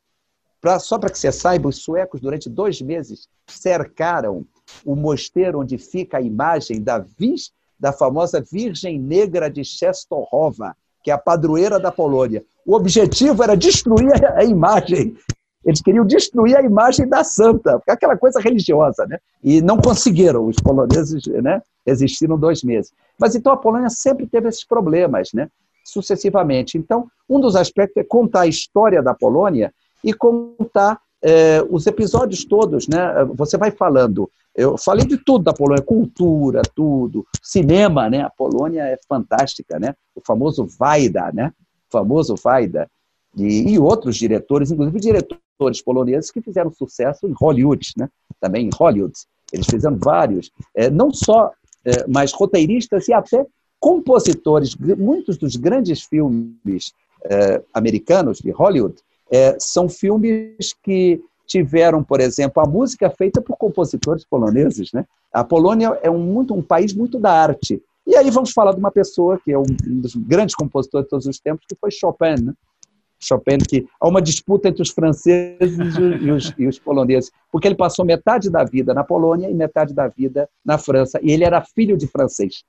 Pra, 0.60 0.80
só 0.80 0.98
para 0.98 1.10
que 1.10 1.18
você 1.18 1.30
saiba, 1.30 1.68
os 1.68 1.76
suecos, 1.76 2.20
durante 2.20 2.50
dois 2.50 2.82
meses, 2.82 3.28
cercaram 3.46 4.44
o 4.84 4.94
mosteiro 4.94 5.60
onde 5.60 5.78
fica 5.78 6.18
a 6.18 6.22
imagem 6.22 6.82
da, 6.82 6.98
vis, 6.98 7.52
da 7.78 7.92
famosa 7.92 8.40
Virgem 8.40 8.98
Negra 8.98 9.50
de 9.50 9.62
Czestochowa, 9.62 10.74
que 11.02 11.10
é 11.10 11.14
a 11.14 11.18
padroeira 11.18 11.78
da 11.78 11.92
Polônia. 11.92 12.44
O 12.64 12.74
objetivo 12.74 13.42
era 13.42 13.56
destruir 13.56 14.24
a 14.36 14.44
imagem. 14.44 15.16
Eles 15.64 15.80
queriam 15.80 16.06
destruir 16.06 16.56
a 16.56 16.62
imagem 16.62 17.08
da 17.08 17.24
santa, 17.24 17.82
é 17.88 17.92
aquela 17.92 18.16
coisa 18.16 18.40
religiosa, 18.40 19.04
né? 19.06 19.18
E 19.42 19.60
não 19.60 19.78
conseguiram. 19.78 20.46
Os 20.46 20.56
poloneses, 20.56 21.26
né? 21.26 21.60
Existiram 21.84 22.38
dois 22.38 22.62
meses. 22.62 22.92
Mas 23.18 23.34
então 23.34 23.52
a 23.52 23.56
Polônia 23.56 23.90
sempre 23.90 24.26
teve 24.26 24.48
esses 24.48 24.64
problemas, 24.64 25.30
né? 25.32 25.48
Sucessivamente. 25.84 26.78
Então, 26.78 27.08
um 27.28 27.40
dos 27.40 27.56
aspectos 27.56 27.96
é 27.96 28.04
contar 28.04 28.42
a 28.42 28.46
história 28.46 29.02
da 29.02 29.14
Polônia 29.14 29.72
e 30.04 30.12
contar 30.12 31.00
é, 31.22 31.64
os 31.68 31.86
episódios 31.86 32.44
todos, 32.44 32.86
né? 32.86 33.24
Você 33.34 33.56
vai 33.56 33.70
falando. 33.70 34.30
Eu 34.56 34.78
falei 34.78 35.06
de 35.06 35.18
tudo 35.18 35.44
da 35.44 35.52
Polônia, 35.52 35.82
cultura, 35.82 36.62
tudo, 36.74 37.26
cinema, 37.42 38.08
né? 38.08 38.22
A 38.22 38.30
Polônia 38.30 38.82
é 38.82 38.98
fantástica, 39.06 39.78
né? 39.78 39.94
O 40.14 40.20
famoso 40.24 40.66
Vaida, 40.78 41.30
né? 41.32 41.52
O 41.88 41.92
famoso 41.92 42.34
Vaida 42.42 42.88
e, 43.36 43.72
e 43.72 43.78
outros 43.78 44.16
diretores, 44.16 44.70
inclusive 44.70 44.98
diretores 44.98 45.82
poloneses 45.82 46.30
que 46.30 46.40
fizeram 46.40 46.72
sucesso 46.72 47.26
em 47.26 47.32
Hollywood, 47.32 47.92
né? 47.98 48.08
Também 48.40 48.66
em 48.66 48.70
Hollywood, 48.74 49.12
eles 49.52 49.66
fizeram 49.66 49.98
vários, 49.98 50.50
é, 50.74 50.88
não 50.88 51.12
só, 51.12 51.52
é, 51.84 52.06
mas 52.08 52.32
roteiristas 52.32 53.08
e 53.08 53.12
até 53.12 53.46
compositores. 53.78 54.74
Muitos 54.74 55.36
dos 55.36 55.56
grandes 55.56 56.02
filmes 56.02 56.92
é, 57.24 57.62
americanos 57.74 58.38
de 58.38 58.50
Hollywood 58.50 58.96
é, 59.30 59.56
são 59.58 59.88
filmes 59.88 60.74
que 60.82 61.20
tiveram, 61.46 62.02
por 62.02 62.20
exemplo, 62.20 62.62
a 62.62 62.68
música 62.68 63.08
feita 63.10 63.40
por 63.40 63.56
compositores 63.56 64.24
poloneses. 64.24 64.92
Né? 64.92 65.04
A 65.32 65.44
Polônia 65.44 65.98
é 66.02 66.10
um, 66.10 66.18
muito, 66.18 66.54
um 66.54 66.62
país 66.62 66.92
muito 66.92 67.18
da 67.18 67.32
arte. 67.32 67.82
E 68.06 68.16
aí 68.16 68.30
vamos 68.30 68.52
falar 68.52 68.72
de 68.72 68.78
uma 68.78 68.90
pessoa 68.90 69.38
que 69.42 69.52
é 69.52 69.58
um 69.58 69.64
dos 69.64 70.14
grandes 70.14 70.54
compositores 70.54 71.06
de 71.06 71.10
todos 71.10 71.26
os 71.26 71.38
tempos, 71.38 71.66
que 71.68 71.74
foi 71.74 71.90
Chopin. 71.90 72.42
Né? 72.42 72.52
Chopin, 73.18 73.58
que 73.58 73.86
há 74.00 74.08
uma 74.08 74.20
disputa 74.20 74.68
entre 74.68 74.82
os 74.82 74.90
franceses 74.90 75.96
e 75.96 76.30
os, 76.30 76.54
e 76.58 76.66
os, 76.66 76.78
poloneses, 76.78 77.30
porque 77.50 77.66
ele 77.66 77.74
passou 77.74 78.04
metade 78.04 78.50
da 78.50 78.62
vida 78.62 78.92
na 78.92 79.02
Polônia 79.02 79.50
e 79.50 79.54
metade 79.54 79.94
da 79.94 80.06
vida 80.06 80.48
na 80.64 80.78
França, 80.78 81.18
e 81.22 81.32
ele 81.32 81.44
era 81.44 81.62
filho 81.62 81.96
de 81.96 82.06
francês, 82.06 82.62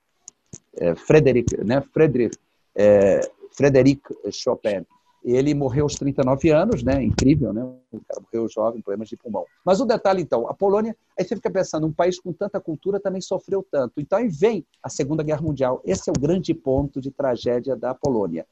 é, 0.76 0.94
Frederic, 0.94 1.62
né? 1.64 1.82
Frederic, 1.92 2.36
é, 2.74 3.20
Frederic 3.52 4.00
Chopin. 4.32 4.84
Ele 5.24 5.52
morreu 5.52 5.84
aos 5.84 5.94
39 5.94 6.50
anos, 6.50 6.82
né? 6.82 7.02
Incrível, 7.02 7.52
né? 7.52 7.62
O 7.92 8.00
cara 8.06 8.20
morreu 8.20 8.48
jovem, 8.48 8.80
problemas 8.80 9.08
de 9.08 9.16
pulmão. 9.16 9.44
Mas 9.64 9.80
o 9.80 9.84
detalhe, 9.84 10.22
então, 10.22 10.48
a 10.48 10.54
Polônia, 10.54 10.96
aí 11.18 11.24
você 11.24 11.34
fica 11.34 11.50
pensando, 11.50 11.86
um 11.86 11.92
país 11.92 12.20
com 12.20 12.32
tanta 12.32 12.60
cultura 12.60 13.00
também 13.00 13.20
sofreu 13.20 13.66
tanto. 13.70 14.00
Então 14.00 14.18
aí 14.18 14.28
vem 14.28 14.64
a 14.82 14.88
Segunda 14.88 15.22
Guerra 15.22 15.42
Mundial. 15.42 15.82
Esse 15.84 16.08
é 16.08 16.12
o 16.16 16.20
grande 16.20 16.54
ponto 16.54 17.00
de 17.00 17.10
tragédia 17.10 17.76
da 17.76 17.94
Polônia. 17.94 18.46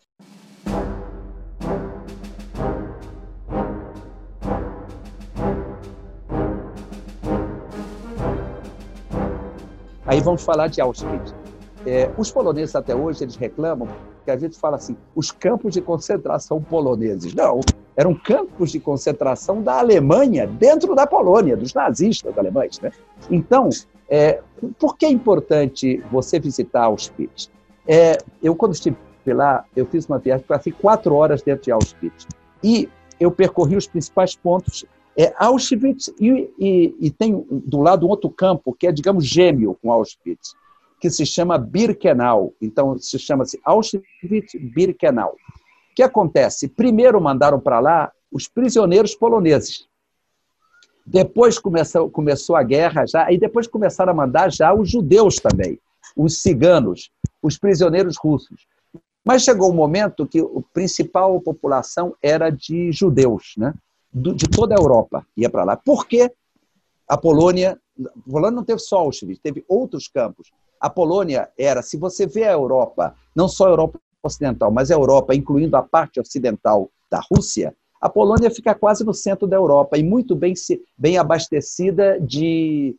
Aí 10.05 10.21
vamos 10.21 10.43
falar 10.43 10.69
de 10.69 10.81
Auschwitz. 10.81 11.35
É, 11.85 12.13
os 12.17 12.31
poloneses 12.31 12.75
até 12.75 12.95
hoje 12.95 13.25
eles 13.25 13.37
reclamam 13.37 13.89
que 14.27 14.31
a 14.33 14.37
gente 14.37 14.59
fala 14.59 14.77
assim, 14.77 14.97
os 15.15 15.31
campos 15.31 15.73
de 15.73 15.81
concentração 15.81 16.61
poloneses. 16.61 17.33
Não, 17.33 17.61
eram 17.97 18.13
campos 18.13 18.73
de 18.73 18.81
concentração 18.81 19.63
da 19.63 19.79
Alemanha 19.79 20.49
dentro 20.49 20.97
da 20.97 21.07
Polônia, 21.07 21.57
dos 21.57 21.73
nazistas 21.73 22.37
alemães. 22.37 22.81
Né? 22.81 22.91
Então, 23.31 23.71
é, 24.11 24.43
por 24.81 24.97
que 24.97 25.07
é 25.07 25.11
importante 25.11 26.03
você 26.11 26.41
visitar 26.41 26.83
Auschwitz? 26.87 27.49
É, 27.87 28.19
eu, 28.43 28.57
quando 28.57 28.75
estive 28.75 28.97
lá, 29.29 29.65
eu 29.77 29.87
fiz 29.87 30.07
uma 30.07 30.19
viagem, 30.19 30.45
passei 30.45 30.73
quatro 30.73 31.15
horas 31.15 31.41
dentro 31.41 31.63
de 31.65 31.71
Auschwitz. 31.71 32.27
E 32.65 32.89
eu 33.21 33.31
percorri 33.31 33.77
os 33.77 33.87
principais 33.87 34.35
pontos. 34.35 34.85
É, 35.17 35.33
Auschwitz 35.39 36.13
e, 36.21 36.51
e, 36.59 36.97
e 37.01 37.11
tem 37.13 37.47
do 37.49 37.81
lado 37.81 38.05
um 38.05 38.11
outro 38.11 38.29
campo 38.29 38.75
que 38.77 38.89
é, 38.89 38.93
digamos, 38.93 39.25
gêmeo 39.25 39.79
com 39.81 39.93
Auschwitz, 39.93 40.57
que 41.01 41.11
se 41.11 41.27
chama 41.27 41.59
Birkenau. 41.59 42.55
Então, 42.61 42.99
se 42.99 43.19
chama-se 43.19 43.61
Auschwitz-Birkenau. 43.65 45.33
O 45.33 45.95
que 45.95 46.03
acontece? 46.03 46.69
Primeiro 46.69 47.21
mandaram 47.21 47.61
para 47.61 47.81
lá 47.81 48.13
os 48.31 48.49
prisioneiros 48.49 49.15
poloneses. 49.15 49.87
Depois 51.07 51.59
começou, 51.59 52.11
começou 52.11 52.57
a 52.57 52.63
guerra 52.63 53.07
já, 53.07 53.31
e 53.31 53.39
depois 53.39 53.67
começaram 53.67 54.13
a 54.13 54.17
mandar 54.17 54.51
já 54.51 54.75
os 54.75 54.91
judeus 54.91 55.37
também, 55.37 55.79
os 56.17 56.43
ciganos, 56.43 57.11
os 57.41 57.57
prisioneiros 57.57 58.17
russos. 58.17 58.67
Mas 59.25 59.43
chegou 59.43 59.71
um 59.71 59.75
momento 59.75 60.27
que 60.27 60.41
a 60.41 60.45
principal 60.73 61.41
população 61.41 62.15
era 62.21 62.51
de 62.51 62.91
judeus, 62.91 63.55
né? 63.57 63.73
de 64.13 64.49
toda 64.49 64.75
a 64.75 64.79
Europa 64.79 65.27
ia 65.37 65.51
para 65.51 65.65
lá. 65.65 65.77
Por 65.77 66.07
quê? 66.07 66.33
A 67.09 67.17
Polônia, 67.17 67.79
a 68.01 68.31
Polônia 68.31 68.57
não 68.57 68.65
teve 68.65 68.81
só 68.81 68.99
Auschwitz, 68.99 69.41
teve 69.41 69.65
outros 69.69 70.09
campos. 70.09 70.51
A 70.81 70.91
Polônia 70.91 71.49
era, 71.59 71.83
se 71.83 71.97
você 71.97 72.27
vê 72.27 72.45
a 72.45 72.53
Europa, 72.53 73.15
não 73.35 73.49
só 73.49 73.67
a 73.67 73.71
Europa 73.71 73.99
ocidental, 74.23 74.71
mas 74.71 74.91
a 74.91 74.95
Europa, 74.95 75.35
incluindo 75.35 75.77
a 75.77 75.83
parte 75.83 76.21
ocidental 76.21 76.91
da 77.11 77.21
Rússia, 77.31 77.75
a 78.01 78.09
Polônia 78.09 78.51
fica 78.51 78.75
quase 78.75 79.05
no 79.05 79.15
centro 79.15 79.47
da 79.47 79.57
Europa 79.57 79.97
e 79.97 80.03
muito 80.03 80.35
bem, 80.35 80.53
bem 80.99 81.17
abastecida 81.17 82.21
de, 82.21 82.95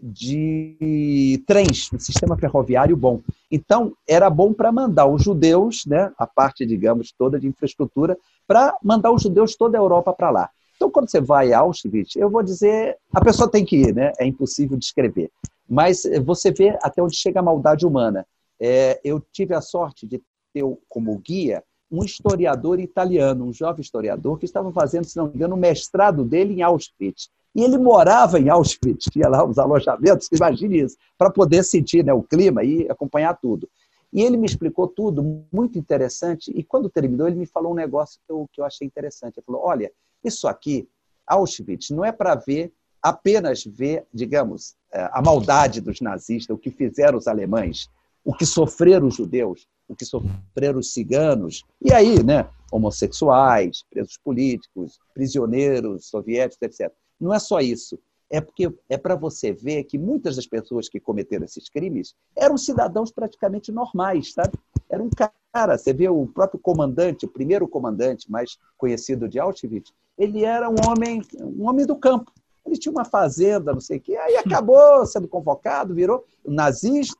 de 0.00 1.42
trens, 1.46 1.90
um 1.92 1.98
sistema 1.98 2.36
ferroviário 2.36 2.96
bom. 2.96 3.20
Então, 3.50 3.92
era 4.06 4.28
bom 4.28 4.52
para 4.52 4.72
mandar 4.72 5.06
os 5.06 5.22
judeus, 5.22 5.86
né, 5.86 6.12
a 6.18 6.26
parte, 6.26 6.66
digamos, 6.66 7.12
toda 7.12 7.38
de 7.38 7.46
infraestrutura, 7.46 8.18
para 8.46 8.76
mandar 8.82 9.12
os 9.12 9.22
judeus 9.22 9.54
toda 9.54 9.78
a 9.78 9.80
Europa 9.80 10.12
para 10.12 10.30
lá. 10.30 10.50
Então, 10.76 10.90
quando 10.90 11.10
você 11.10 11.20
vai 11.20 11.52
a 11.52 11.60
Auschwitz, 11.60 12.16
eu 12.16 12.28
vou 12.28 12.42
dizer, 12.42 12.98
a 13.14 13.20
pessoa 13.24 13.50
tem 13.50 13.64
que 13.64 13.76
ir, 13.76 13.94
né? 13.94 14.12
É 14.18 14.26
impossível 14.26 14.76
descrever. 14.76 15.30
Mas 15.68 16.02
você 16.24 16.50
vê 16.50 16.78
até 16.82 17.02
onde 17.02 17.16
chega 17.16 17.40
a 17.40 17.42
maldade 17.42 17.86
humana. 17.86 18.26
É, 18.58 19.00
eu 19.04 19.20
tive 19.20 19.54
a 19.54 19.60
sorte 19.60 20.06
de 20.06 20.22
ter 20.52 20.64
como 20.88 21.16
guia 21.18 21.62
um 21.90 22.04
historiador 22.04 22.80
italiano, 22.80 23.44
um 23.44 23.52
jovem 23.52 23.80
historiador, 23.80 24.38
que 24.38 24.44
estava 24.44 24.72
fazendo, 24.72 25.04
se 25.04 25.16
não 25.16 25.28
me 25.28 25.34
engano, 25.34 25.54
o 25.54 25.58
mestrado 25.58 26.24
dele 26.24 26.54
em 26.54 26.62
Auschwitz. 26.62 27.30
E 27.54 27.62
ele 27.62 27.78
morava 27.78 28.38
em 28.38 28.48
Auschwitz, 28.48 29.04
tinha 29.12 29.28
lá 29.28 29.44
os 29.44 29.58
alojamentos, 29.58 30.28
imagine 30.32 30.80
isso, 30.80 30.96
para 31.16 31.30
poder 31.30 31.62
sentir 31.62 32.04
né, 32.04 32.12
o 32.12 32.22
clima 32.22 32.64
e 32.64 32.88
acompanhar 32.90 33.34
tudo. 33.34 33.68
E 34.12 34.22
ele 34.22 34.36
me 34.36 34.46
explicou 34.46 34.88
tudo, 34.88 35.46
muito 35.52 35.78
interessante, 35.78 36.50
e 36.54 36.62
quando 36.62 36.88
terminou, 36.88 37.28
ele 37.28 37.36
me 37.36 37.46
falou 37.46 37.72
um 37.72 37.76
negócio 37.76 38.20
que 38.26 38.32
eu, 38.32 38.48
que 38.52 38.60
eu 38.60 38.64
achei 38.64 38.86
interessante. 38.86 39.38
Ele 39.38 39.44
falou: 39.44 39.62
olha, 39.64 39.90
isso 40.24 40.48
aqui, 40.48 40.88
Auschwitz, 41.26 41.90
não 41.90 42.04
é 42.04 42.12
para 42.12 42.34
ver, 42.34 42.72
apenas 43.08 43.64
ver, 43.64 44.04
digamos, 44.12 44.74
é, 44.92 45.08
a 45.12 45.22
maldade 45.22 45.80
dos 45.80 46.00
nazistas, 46.00 46.54
o 46.54 46.58
que 46.58 46.72
fizeram 46.72 47.16
os 47.16 47.28
alemães, 47.28 47.88
o 48.24 48.34
que 48.34 48.44
sofreram 48.44 49.06
os 49.06 49.14
judeus, 49.14 49.68
o 49.86 49.94
que 49.94 50.04
sofreram 50.04 50.80
os 50.80 50.92
ciganos, 50.92 51.64
e 51.80 51.92
aí, 51.92 52.20
né, 52.24 52.48
homossexuais, 52.72 53.84
presos 53.88 54.18
políticos, 54.18 54.98
prisioneiros 55.14 56.06
soviéticos, 56.06 56.60
etc. 56.62 56.92
Não 57.20 57.32
é 57.32 57.38
só 57.38 57.60
isso. 57.60 57.96
É 58.28 58.40
porque 58.40 58.74
é 58.88 58.98
para 58.98 59.14
você 59.14 59.52
ver 59.52 59.84
que 59.84 59.96
muitas 59.96 60.34
das 60.34 60.48
pessoas 60.48 60.88
que 60.88 60.98
cometeram 60.98 61.44
esses 61.44 61.68
crimes 61.68 62.12
eram 62.34 62.58
cidadãos 62.58 63.12
praticamente 63.12 63.70
normais, 63.70 64.32
sabe? 64.32 64.58
Era 64.90 65.00
um 65.00 65.10
cara, 65.52 65.78
você 65.78 65.92
vê 65.92 66.08
o 66.08 66.26
próprio 66.26 66.58
comandante, 66.58 67.24
o 67.24 67.28
primeiro 67.28 67.68
comandante 67.68 68.28
mais 68.28 68.58
conhecido 68.76 69.28
de 69.28 69.38
Auschwitz, 69.38 69.92
ele 70.18 70.44
era 70.44 70.68
um 70.68 70.74
homem, 70.88 71.22
um 71.38 71.68
homem 71.68 71.86
do 71.86 71.94
campo, 71.94 72.32
ele 72.76 72.80
tinha 72.80 72.92
uma 72.92 73.04
fazenda, 73.04 73.72
não 73.72 73.80
sei 73.80 73.96
o 73.96 74.00
quê, 74.00 74.16
aí 74.16 74.36
acabou 74.36 75.04
sendo 75.06 75.26
convocado, 75.26 75.94
virou 75.94 76.24
nazista, 76.46 77.18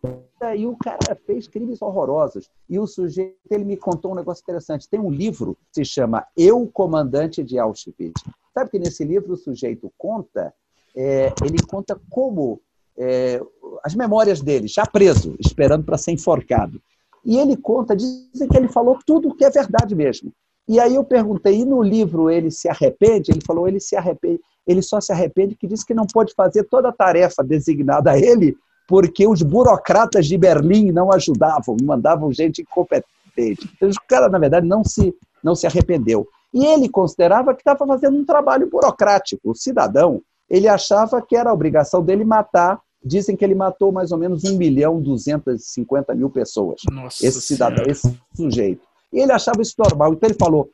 e 0.54 0.66
o 0.66 0.76
cara 0.76 1.16
fez 1.26 1.48
crimes 1.48 1.80
horrorosos. 1.80 2.48
E 2.68 2.78
o 2.78 2.86
sujeito, 2.86 3.36
ele 3.50 3.64
me 3.64 3.76
contou 3.76 4.12
um 4.12 4.14
negócio 4.14 4.42
interessante. 4.42 4.88
Tem 4.88 5.00
um 5.00 5.10
livro 5.10 5.56
que 5.72 5.84
se 5.84 5.84
chama 5.84 6.26
Eu, 6.36 6.68
Comandante 6.72 7.42
de 7.42 7.58
Auschwitz. 7.58 8.22
Sabe 8.54 8.70
que 8.70 8.78
nesse 8.78 9.04
livro 9.04 9.32
o 9.32 9.36
sujeito 9.36 9.90
conta, 9.98 10.54
é, 10.94 11.32
ele 11.44 11.58
conta 11.66 11.98
como 12.10 12.60
é, 12.96 13.40
as 13.82 13.94
memórias 13.94 14.40
dele, 14.40 14.68
já 14.68 14.86
preso, 14.86 15.34
esperando 15.40 15.84
para 15.84 15.98
ser 15.98 16.12
enforcado. 16.12 16.80
E 17.24 17.38
ele 17.38 17.56
conta, 17.56 17.96
dizem 17.96 18.48
que 18.48 18.56
ele 18.56 18.68
falou 18.68 18.98
tudo 19.04 19.28
o 19.28 19.34
que 19.34 19.44
é 19.44 19.50
verdade 19.50 19.94
mesmo. 19.94 20.32
E 20.68 20.80
aí 20.80 20.94
eu 20.94 21.04
perguntei, 21.04 21.60
e 21.60 21.64
no 21.64 21.82
livro 21.82 22.30
ele 22.30 22.50
se 22.50 22.68
arrepende? 22.68 23.30
Ele 23.30 23.40
falou, 23.44 23.68
ele 23.68 23.80
se 23.80 23.96
arrepende 23.96 24.40
ele 24.66 24.82
só 24.82 25.00
se 25.00 25.12
arrepende 25.12 25.54
que 25.54 25.66
diz 25.66 25.84
que 25.84 25.94
não 25.94 26.06
pode 26.06 26.34
fazer 26.34 26.64
toda 26.64 26.88
a 26.88 26.92
tarefa 26.92 27.42
designada 27.42 28.12
a 28.12 28.18
ele 28.18 28.56
porque 28.86 29.26
os 29.26 29.42
burocratas 29.42 30.26
de 30.26 30.38
Berlim 30.38 30.92
não 30.92 31.12
ajudavam, 31.12 31.76
mandavam 31.82 32.32
gente 32.32 32.62
incompetente. 32.62 33.68
Então, 33.74 33.88
o 33.88 33.92
cara, 34.08 34.28
na 34.28 34.38
verdade, 34.38 34.66
não 34.66 34.84
se, 34.84 35.14
não 35.42 35.54
se 35.54 35.66
arrependeu. 35.66 36.26
E 36.54 36.64
ele 36.64 36.88
considerava 36.88 37.52
que 37.54 37.60
estava 37.60 37.86
fazendo 37.86 38.16
um 38.16 38.24
trabalho 38.24 38.70
burocrático. 38.70 39.50
O 39.50 39.54
cidadão, 39.54 40.22
ele 40.48 40.68
achava 40.68 41.20
que 41.20 41.36
era 41.36 41.50
a 41.50 41.52
obrigação 41.52 42.02
dele 42.02 42.24
matar. 42.24 42.80
Dizem 43.04 43.36
que 43.36 43.44
ele 43.44 43.54
matou 43.54 43.92
mais 43.92 44.10
ou 44.10 44.18
menos 44.18 44.44
1 44.44 44.56
milhão 44.56 45.00
250 45.00 46.14
mil 46.14 46.30
pessoas. 46.30 46.80
Nossa 46.90 47.26
esse 47.26 47.40
cidadão, 47.40 47.84
senhora. 47.84 47.92
esse 47.92 48.20
sujeito. 48.34 48.82
E 49.12 49.20
ele 49.20 49.32
achava 49.32 49.60
isso 49.62 49.74
normal. 49.78 50.14
Então 50.14 50.28
ele 50.28 50.38
falou: 50.38 50.70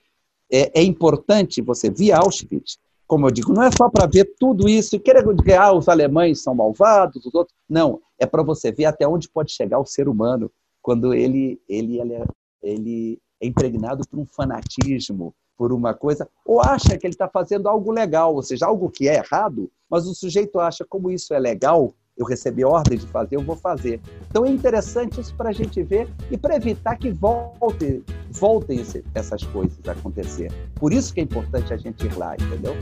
é, 0.50 0.80
é 0.80 0.82
importante 0.82 1.60
você, 1.60 1.90
via 1.90 2.16
Auschwitz, 2.18 2.78
como 3.12 3.26
eu 3.26 3.30
digo, 3.30 3.52
não 3.52 3.62
é 3.62 3.70
só 3.70 3.90
para 3.90 4.06
ver 4.06 4.32
tudo 4.40 4.66
isso 4.66 4.96
e 4.96 4.98
querer 4.98 5.22
dizer, 5.34 5.58
ah, 5.58 5.70
os 5.70 5.86
alemães 5.86 6.42
são 6.42 6.54
malvados, 6.54 7.26
os 7.26 7.34
outros. 7.34 7.54
Não, 7.68 8.00
é 8.18 8.24
para 8.24 8.42
você 8.42 8.72
ver 8.72 8.86
até 8.86 9.06
onde 9.06 9.28
pode 9.28 9.52
chegar 9.52 9.78
o 9.78 9.84
ser 9.84 10.08
humano 10.08 10.50
quando 10.80 11.12
ele, 11.12 11.60
ele, 11.68 12.00
ele, 12.00 12.14
é, 12.14 12.24
ele 12.62 13.20
é 13.38 13.46
impregnado 13.46 14.02
por 14.08 14.18
um 14.18 14.24
fanatismo, 14.24 15.34
por 15.58 15.74
uma 15.74 15.92
coisa, 15.92 16.26
ou 16.42 16.62
acha 16.62 16.96
que 16.96 17.06
ele 17.06 17.12
está 17.12 17.28
fazendo 17.28 17.68
algo 17.68 17.92
legal, 17.92 18.34
ou 18.34 18.42
seja, 18.42 18.64
algo 18.64 18.88
que 18.88 19.06
é 19.06 19.16
errado, 19.16 19.70
mas 19.90 20.06
o 20.06 20.14
sujeito 20.14 20.58
acha 20.58 20.82
como 20.82 21.10
isso 21.10 21.34
é 21.34 21.38
legal, 21.38 21.92
eu 22.16 22.24
recebi 22.24 22.64
ordem 22.64 22.96
de 22.96 23.06
fazer, 23.08 23.36
eu 23.36 23.42
vou 23.42 23.56
fazer. 23.56 24.00
Então 24.30 24.46
é 24.46 24.48
interessante 24.48 25.20
isso 25.20 25.34
para 25.36 25.50
a 25.50 25.52
gente 25.52 25.82
ver 25.82 26.08
e 26.30 26.38
para 26.38 26.56
evitar 26.56 26.96
que 26.96 27.10
volte, 27.10 28.02
voltem 28.32 28.80
esse, 28.80 29.04
essas 29.14 29.44
coisas 29.44 29.78
a 29.86 29.92
acontecer. 29.92 30.50
Por 30.74 30.92
isso 30.92 31.14
que 31.14 31.20
é 31.20 31.22
importante 31.22 31.72
a 31.72 31.76
gente 31.76 32.04
ir 32.06 32.16
lá, 32.16 32.34
entendeu? 32.34 32.76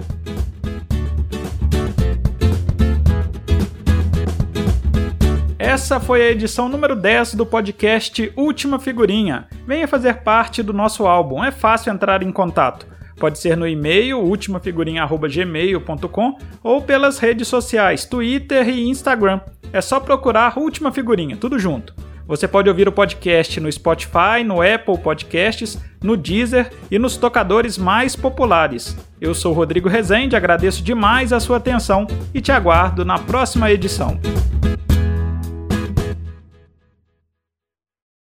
Essa 5.58 6.00
foi 6.00 6.22
a 6.22 6.30
edição 6.30 6.66
número 6.68 6.96
10 6.96 7.34
do 7.34 7.44
podcast 7.44 8.32
Última 8.34 8.78
Figurinha. 8.78 9.46
Venha 9.66 9.86
fazer 9.86 10.22
parte 10.22 10.62
do 10.62 10.72
nosso 10.72 11.06
álbum, 11.06 11.44
é 11.44 11.50
fácil 11.50 11.92
entrar 11.92 12.22
em 12.22 12.32
contato. 12.32 12.86
Pode 13.18 13.38
ser 13.38 13.54
no 13.56 13.68
e-mail 13.68 14.18
ultimafigurinha@gmail.com 14.20 16.38
ou 16.62 16.80
pelas 16.80 17.18
redes 17.18 17.46
sociais 17.46 18.06
Twitter 18.06 18.66
e 18.68 18.88
Instagram. 18.88 19.40
É 19.72 19.82
só 19.82 20.00
procurar 20.00 20.58
Última 20.58 20.90
Figurinha, 20.90 21.36
tudo 21.36 21.58
junto. 21.58 21.94
Você 22.30 22.46
pode 22.46 22.68
ouvir 22.68 22.86
o 22.86 22.92
podcast 22.92 23.58
no 23.58 23.72
Spotify, 23.72 24.44
no 24.46 24.62
Apple 24.62 24.96
Podcasts, 24.96 25.76
no 26.00 26.16
Deezer 26.16 26.70
e 26.88 26.96
nos 26.96 27.16
tocadores 27.16 27.76
mais 27.76 28.14
populares. 28.14 28.96
Eu 29.20 29.34
sou 29.34 29.52
Rodrigo 29.52 29.88
Rezende, 29.88 30.36
agradeço 30.36 30.80
demais 30.80 31.32
a 31.32 31.40
sua 31.40 31.56
atenção 31.56 32.06
e 32.32 32.40
te 32.40 32.52
aguardo 32.52 33.04
na 33.04 33.18
próxima 33.18 33.68
edição. 33.72 34.16